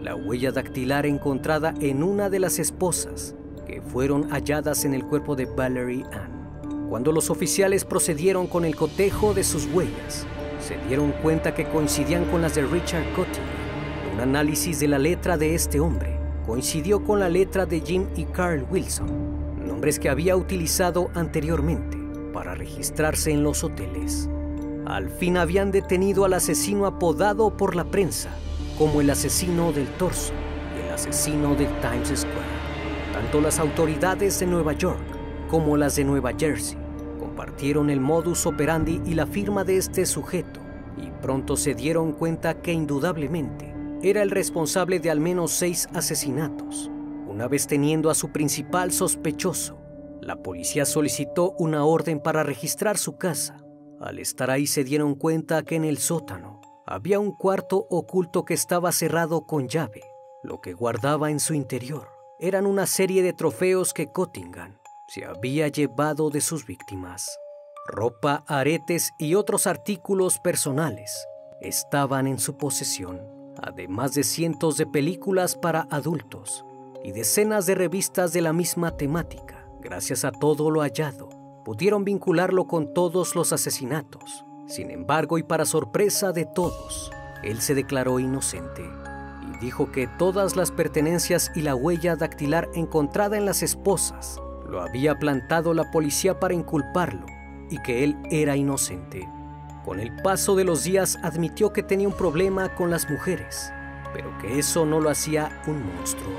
la 0.00 0.14
huella 0.16 0.50
dactilar 0.50 1.04
encontrada 1.04 1.74
en 1.82 2.02
una 2.02 2.30
de 2.30 2.38
las 2.38 2.58
esposas 2.58 3.34
que 3.66 3.82
fueron 3.82 4.30
halladas 4.30 4.86
en 4.86 4.94
el 4.94 5.04
cuerpo 5.04 5.36
de 5.36 5.44
Valerie 5.44 6.04
Ann. 6.10 6.35
Cuando 6.88 7.10
los 7.10 7.30
oficiales 7.30 7.84
procedieron 7.84 8.46
con 8.46 8.64
el 8.64 8.76
cotejo 8.76 9.34
de 9.34 9.42
sus 9.42 9.66
huellas, 9.66 10.24
se 10.60 10.78
dieron 10.86 11.10
cuenta 11.20 11.52
que 11.52 11.64
coincidían 11.64 12.24
con 12.26 12.42
las 12.42 12.54
de 12.54 12.62
Richard 12.62 13.04
Cottingham. 13.14 14.14
Un 14.14 14.20
análisis 14.20 14.78
de 14.78 14.86
la 14.86 14.98
letra 14.98 15.36
de 15.36 15.54
este 15.54 15.80
hombre 15.80 16.16
coincidió 16.46 17.02
con 17.02 17.18
la 17.18 17.28
letra 17.28 17.66
de 17.66 17.80
Jim 17.80 18.06
y 18.14 18.24
Carl 18.26 18.64
Wilson, 18.70 19.66
nombres 19.66 19.98
que 19.98 20.08
había 20.08 20.36
utilizado 20.36 21.10
anteriormente 21.14 21.98
para 22.32 22.54
registrarse 22.54 23.32
en 23.32 23.42
los 23.42 23.64
hoteles. 23.64 24.28
Al 24.86 25.10
fin 25.10 25.38
habían 25.38 25.72
detenido 25.72 26.24
al 26.24 26.34
asesino 26.34 26.86
apodado 26.86 27.56
por 27.56 27.74
la 27.74 27.84
prensa 27.84 28.30
como 28.78 29.00
el 29.00 29.10
asesino 29.10 29.72
del 29.72 29.88
torso 29.96 30.32
y 30.76 30.86
el 30.86 30.94
asesino 30.94 31.56
del 31.56 31.68
Times 31.80 32.20
Square. 32.20 32.56
Tanto 33.12 33.40
las 33.40 33.58
autoridades 33.58 34.38
de 34.38 34.46
Nueva 34.46 34.72
York 34.74 35.15
como 35.48 35.76
las 35.76 35.96
de 35.96 36.04
Nueva 36.04 36.32
Jersey 36.38 36.78
compartieron 37.18 37.90
el 37.90 38.00
modus 38.00 38.46
operandi 38.46 39.02
y 39.04 39.14
la 39.14 39.26
firma 39.26 39.64
de 39.64 39.76
este 39.76 40.06
sujeto 40.06 40.60
y 40.96 41.10
pronto 41.20 41.56
se 41.56 41.74
dieron 41.74 42.12
cuenta 42.12 42.62
que 42.62 42.72
indudablemente 42.72 43.74
era 44.02 44.22
el 44.22 44.30
responsable 44.30 45.00
de 45.00 45.10
al 45.10 45.20
menos 45.20 45.52
seis 45.52 45.88
asesinatos. 45.92 46.90
Una 47.28 47.48
vez 47.48 47.66
teniendo 47.66 48.08
a 48.08 48.14
su 48.14 48.30
principal 48.30 48.92
sospechoso, 48.92 49.78
la 50.22 50.36
policía 50.36 50.86
solicitó 50.86 51.54
una 51.58 51.84
orden 51.84 52.20
para 52.20 52.42
registrar 52.42 52.96
su 52.96 53.16
casa. 53.16 53.62
Al 54.00 54.18
estar 54.18 54.50
ahí 54.50 54.66
se 54.66 54.84
dieron 54.84 55.14
cuenta 55.14 55.62
que 55.62 55.76
en 55.76 55.84
el 55.84 55.98
sótano 55.98 56.60
había 56.86 57.20
un 57.20 57.32
cuarto 57.32 57.86
oculto 57.90 58.44
que 58.44 58.54
estaba 58.54 58.92
cerrado 58.92 59.46
con 59.46 59.68
llave. 59.68 60.00
Lo 60.42 60.60
que 60.60 60.72
guardaba 60.72 61.30
en 61.30 61.40
su 61.40 61.52
interior 61.52 62.08
eran 62.38 62.66
una 62.66 62.86
serie 62.86 63.22
de 63.22 63.32
trofeos 63.32 63.92
que 63.92 64.10
Cottingham 64.10 64.78
se 65.06 65.24
había 65.24 65.68
llevado 65.68 66.30
de 66.30 66.40
sus 66.40 66.66
víctimas. 66.66 67.38
Ropa, 67.86 68.44
aretes 68.48 69.12
y 69.18 69.36
otros 69.36 69.66
artículos 69.66 70.40
personales 70.40 71.26
estaban 71.60 72.26
en 72.26 72.38
su 72.38 72.56
posesión, 72.56 73.20
además 73.62 74.14
de 74.14 74.24
cientos 74.24 74.76
de 74.76 74.86
películas 74.86 75.56
para 75.56 75.86
adultos 75.90 76.64
y 77.04 77.12
decenas 77.12 77.66
de 77.66 77.76
revistas 77.76 78.32
de 78.32 78.42
la 78.42 78.52
misma 78.52 78.96
temática. 78.96 79.68
Gracias 79.80 80.24
a 80.24 80.32
todo 80.32 80.70
lo 80.70 80.80
hallado, 80.80 81.28
pudieron 81.64 82.04
vincularlo 82.04 82.66
con 82.66 82.92
todos 82.92 83.36
los 83.36 83.52
asesinatos. 83.52 84.44
Sin 84.66 84.90
embargo, 84.90 85.38
y 85.38 85.44
para 85.44 85.64
sorpresa 85.64 86.32
de 86.32 86.44
todos, 86.44 87.12
él 87.44 87.60
se 87.60 87.76
declaró 87.76 88.18
inocente 88.18 88.82
y 88.82 89.58
dijo 89.58 89.92
que 89.92 90.08
todas 90.08 90.56
las 90.56 90.72
pertenencias 90.72 91.52
y 91.54 91.60
la 91.60 91.76
huella 91.76 92.16
dactilar 92.16 92.68
encontrada 92.74 93.36
en 93.36 93.46
las 93.46 93.62
esposas 93.62 94.40
lo 94.66 94.82
había 94.82 95.18
plantado 95.18 95.74
la 95.74 95.90
policía 95.90 96.38
para 96.38 96.54
inculparlo 96.54 97.26
y 97.70 97.78
que 97.78 98.04
él 98.04 98.16
era 98.30 98.56
inocente. 98.56 99.28
Con 99.84 100.00
el 100.00 100.14
paso 100.22 100.56
de 100.56 100.64
los 100.64 100.84
días 100.84 101.18
admitió 101.22 101.72
que 101.72 101.82
tenía 101.82 102.08
un 102.08 102.14
problema 102.14 102.74
con 102.74 102.90
las 102.90 103.08
mujeres, 103.08 103.72
pero 104.12 104.36
que 104.38 104.58
eso 104.58 104.84
no 104.84 105.00
lo 105.00 105.10
hacía 105.10 105.62
un 105.66 105.84
monstruo. 105.86 106.32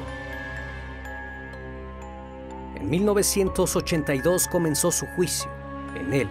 En 2.76 2.90
1982 2.90 4.48
comenzó 4.48 4.92
su 4.92 5.06
juicio. 5.08 5.50
En 5.96 6.14
él, 6.14 6.30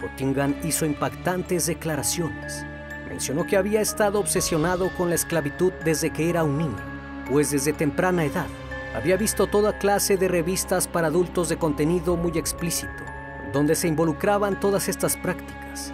Cottingham 0.00 0.54
hizo 0.64 0.86
impactantes 0.86 1.66
declaraciones. 1.66 2.64
Mencionó 3.08 3.44
que 3.44 3.56
había 3.56 3.80
estado 3.80 4.20
obsesionado 4.20 4.90
con 4.96 5.10
la 5.10 5.16
esclavitud 5.16 5.72
desde 5.84 6.10
que 6.10 6.30
era 6.30 6.44
un 6.44 6.58
niño, 6.58 6.80
pues 7.28 7.50
desde 7.50 7.72
temprana 7.72 8.24
edad 8.24 8.46
había 8.94 9.16
visto 9.16 9.46
toda 9.46 9.78
clase 9.78 10.16
de 10.16 10.28
revistas 10.28 10.86
para 10.86 11.06
adultos 11.06 11.48
de 11.48 11.56
contenido 11.56 12.16
muy 12.16 12.36
explícito, 12.38 13.04
donde 13.52 13.74
se 13.74 13.88
involucraban 13.88 14.60
todas 14.60 14.88
estas 14.88 15.16
prácticas. 15.16 15.92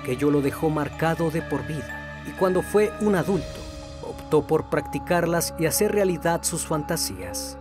Aquello 0.00 0.30
lo 0.30 0.42
dejó 0.42 0.68
marcado 0.68 1.30
de 1.30 1.42
por 1.42 1.66
vida, 1.66 2.22
y 2.26 2.32
cuando 2.32 2.62
fue 2.62 2.92
un 3.00 3.14
adulto, 3.14 3.60
optó 4.02 4.46
por 4.46 4.68
practicarlas 4.70 5.54
y 5.58 5.66
hacer 5.66 5.92
realidad 5.92 6.42
sus 6.42 6.66
fantasías. 6.66 7.58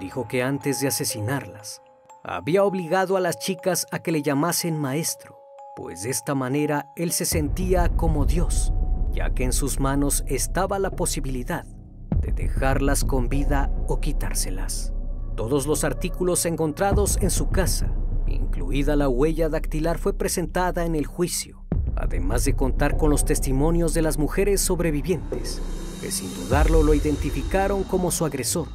Dijo 0.00 0.26
que 0.26 0.42
antes 0.42 0.80
de 0.80 0.88
asesinarlas, 0.88 1.80
había 2.24 2.64
obligado 2.64 3.16
a 3.16 3.20
las 3.20 3.38
chicas 3.38 3.86
a 3.92 4.00
que 4.00 4.10
le 4.10 4.22
llamasen 4.22 4.78
maestro, 4.78 5.38
pues 5.76 6.02
de 6.02 6.10
esta 6.10 6.34
manera 6.34 6.90
él 6.96 7.12
se 7.12 7.24
sentía 7.24 7.88
como 7.90 8.24
Dios, 8.24 8.72
ya 9.12 9.30
que 9.30 9.44
en 9.44 9.52
sus 9.52 9.78
manos 9.78 10.24
estaba 10.26 10.78
la 10.78 10.90
posibilidad 10.90 11.64
de 12.24 12.32
dejarlas 12.32 13.04
con 13.04 13.28
vida 13.28 13.70
o 13.86 14.00
quitárselas. 14.00 14.92
Todos 15.36 15.66
los 15.66 15.84
artículos 15.84 16.46
encontrados 16.46 17.18
en 17.20 17.30
su 17.30 17.50
casa, 17.50 17.92
incluida 18.26 18.96
la 18.96 19.08
huella 19.08 19.48
dactilar, 19.48 19.98
fue 19.98 20.14
presentada 20.14 20.86
en 20.86 20.94
el 20.94 21.06
juicio, 21.06 21.64
además 21.96 22.44
de 22.44 22.54
contar 22.54 22.96
con 22.96 23.10
los 23.10 23.24
testimonios 23.24 23.92
de 23.94 24.02
las 24.02 24.16
mujeres 24.16 24.60
sobrevivientes, 24.60 25.60
que 26.00 26.10
sin 26.10 26.32
dudarlo 26.34 26.82
lo 26.82 26.94
identificaron 26.94 27.84
como 27.84 28.10
su 28.10 28.24
agresor. 28.24 28.68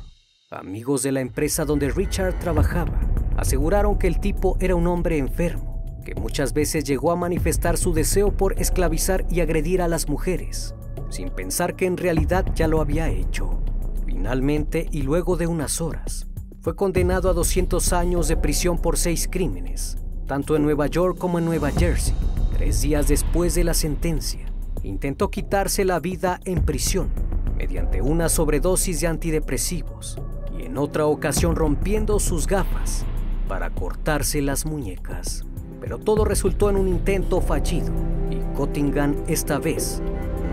Amigos 0.52 1.04
de 1.04 1.12
la 1.12 1.22
empresa 1.22 1.66
donde 1.66 1.90
Richard 1.90 2.38
trabajaba 2.40 3.00
aseguraron 3.38 3.98
que 3.98 4.08
el 4.08 4.20
tipo 4.20 4.58
era 4.60 4.76
un 4.76 4.86
hombre 4.86 5.18
enfermo, 5.18 5.86
que 6.06 6.14
muchas 6.14 6.54
veces 6.54 6.84
llegó 6.84 7.12
a 7.12 7.16
manifestar 7.16 7.78
su 7.78 7.94
deseo 7.94 8.36
por 8.36 8.60
esclavizar 8.60 9.26
y 9.30 9.40
agredir 9.40 9.82
a 9.82 9.88
las 9.88 10.10
mujeres, 10.10 10.76
sin 11.10 11.30
pensar 11.30 11.76
que 11.76 11.86
en 11.86 11.98
realidad 11.98 12.46
ya 12.56 12.68
lo 12.68 12.82
había 12.82 13.10
hecho. 13.10 13.62
Finalmente, 14.06 14.88
y 14.92 15.02
luego 15.02 15.38
de 15.38 15.48
unas 15.48 15.82
horas, 15.82 16.28
fue 16.62 16.76
condenado 16.76 17.30
a 17.30 17.34
200 17.34 17.94
años 17.94 18.28
de 18.28 18.38
prisión 18.38 18.78
por 18.78 18.98
seis 18.98 19.28
crímenes, 19.32 19.98
tanto 20.28 20.56
en 20.56 20.64
Nueva 20.64 20.88
York 20.88 21.18
como 21.18 21.40
en 21.40 21.46
Nueva 21.46 21.72
Jersey. 21.72 22.14
Tres 22.54 22.82
días 22.82 23.08
después 23.08 23.56
de 23.56 23.64
la 23.64 23.74
sentencia, 23.74 24.46
intentó 24.84 25.30
quitarse 25.30 25.86
la 25.86 26.00
vida 26.00 26.40
en 26.46 26.64
prisión 26.64 27.10
mediante 27.58 28.02
una 28.02 28.30
sobredosis 28.30 29.02
de 29.02 29.08
antidepresivos 29.08 30.18
y 30.58 30.64
en 30.64 30.78
otra 30.78 31.06
ocasión 31.06 31.56
rompiendo 31.56 32.20
sus 32.20 32.48
gafas 32.48 33.06
para 33.48 33.70
cortarse 33.70 34.42
las 34.42 34.66
muñecas. 34.66 35.46
Pero 35.82 35.98
todo 35.98 36.26
resultó 36.26 36.70
en 36.70 36.78
un 36.78 36.88
intento 36.88 37.42
fallido 37.42 37.92
y 38.30 38.56
Cottingham 38.56 39.16
esta 39.28 39.60
vez 39.60 40.02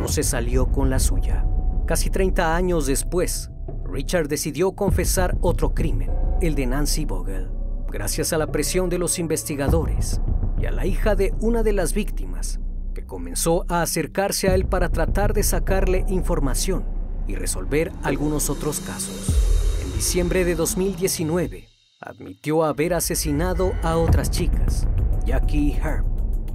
se 0.09 0.23
salió 0.23 0.67
con 0.67 0.91
la 0.91 0.99
suya. 0.99 1.47
Casi 1.87 2.11
30 2.11 2.57
años 2.57 2.87
después, 2.87 3.51
Richard 3.85 4.29
decidió 4.29 4.73
confesar 4.73 5.37
otro 5.41 5.75
crimen, 5.75 6.11
el 6.41 6.55
de 6.55 6.67
Nancy 6.67 7.05
Vogel. 7.05 7.49
Gracias 7.89 8.33
a 8.33 8.39
la 8.39 8.49
presión 8.49 8.89
de 8.89 8.99
los 8.99 9.19
investigadores 9.19 10.21
y 10.61 10.67
a 10.67 10.73
la 10.73 10.87
hija 10.87 11.15
de 11.15 11.33
una 11.41 11.63
de 11.63 11.73
las 11.73 11.95
víctimas, 11.95 12.59
que 12.95 13.07
comenzó 13.07 13.65
a 13.69 13.83
acercarse 13.83 14.49
a 14.49 14.55
él 14.55 14.67
para 14.67 14.89
tratar 14.89 15.33
de 15.33 15.43
sacarle 15.43 16.05
información 16.09 16.85
y 17.29 17.37
resolver 17.37 17.93
algunos 18.03 18.51
otros 18.51 18.81
casos. 18.81 19.81
En 19.85 19.93
diciembre 19.93 20.45
de 20.45 20.57
2019, 20.57 21.69
admitió 22.01 22.65
haber 22.65 22.95
asesinado 22.95 23.73
a 23.83 23.97
otras 23.97 24.31
chicas, 24.31 24.87
Jackie 25.25 25.73
Herb, 25.73 26.05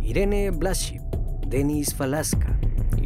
Irene 0.02 0.52
Blaszczyk, 0.52 1.02
Dennis 1.48 1.94
Falaska 1.94 2.61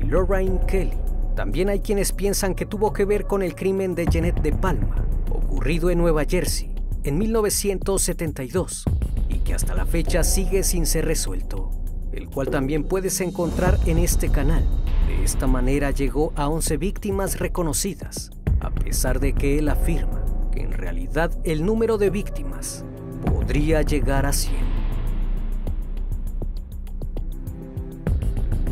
Lorraine 0.08 0.60
Kelly. 0.68 0.98
También 1.36 1.70
hay 1.70 1.80
quienes 1.80 2.14
piensan 2.14 2.56
que 2.56 2.66
tuvo 2.66 2.94
que 2.94 3.06
ver 3.06 3.26
con 3.26 3.42
el 3.42 3.56
crimen 3.56 3.96
de 3.96 4.06
Jeanette 4.06 4.42
de 4.42 4.54
Palma, 4.54 5.06
ocurrido 5.30 5.90
en 5.90 5.98
Nueva 5.98 6.26
Jersey 6.26 6.76
en 7.04 7.18
1972 7.20 8.86
y 9.30 9.40
que 9.40 9.54
hasta 9.54 9.76
la 9.76 9.86
fecha 9.86 10.24
sigue 10.24 10.64
sin 10.64 10.86
ser 10.86 11.06
resuelto, 11.06 11.72
el 12.12 12.30
cual 12.30 12.50
también 12.50 12.84
puedes 12.84 13.22
encontrar 13.22 13.78
en 13.86 14.00
este 14.00 14.30
canal. 14.30 14.66
De 15.08 15.24
esta 15.24 15.46
manera 15.46 15.92
llegó 15.92 16.34
a 16.36 16.50
11 16.50 16.78
víctimas 16.78 17.40
reconocidas, 17.40 18.32
a 18.60 18.72
pesar 18.72 19.20
de 19.20 19.34
que 19.34 19.60
él 19.60 19.70
afirma 19.70 20.24
que 20.52 20.62
en 20.62 20.72
realidad 20.72 21.32
el 21.44 21.66
número 21.66 21.98
de 21.98 22.10
víctimas 22.10 22.84
podría 23.26 23.82
llegar 23.82 24.26
a 24.26 24.34
100. 24.34 24.75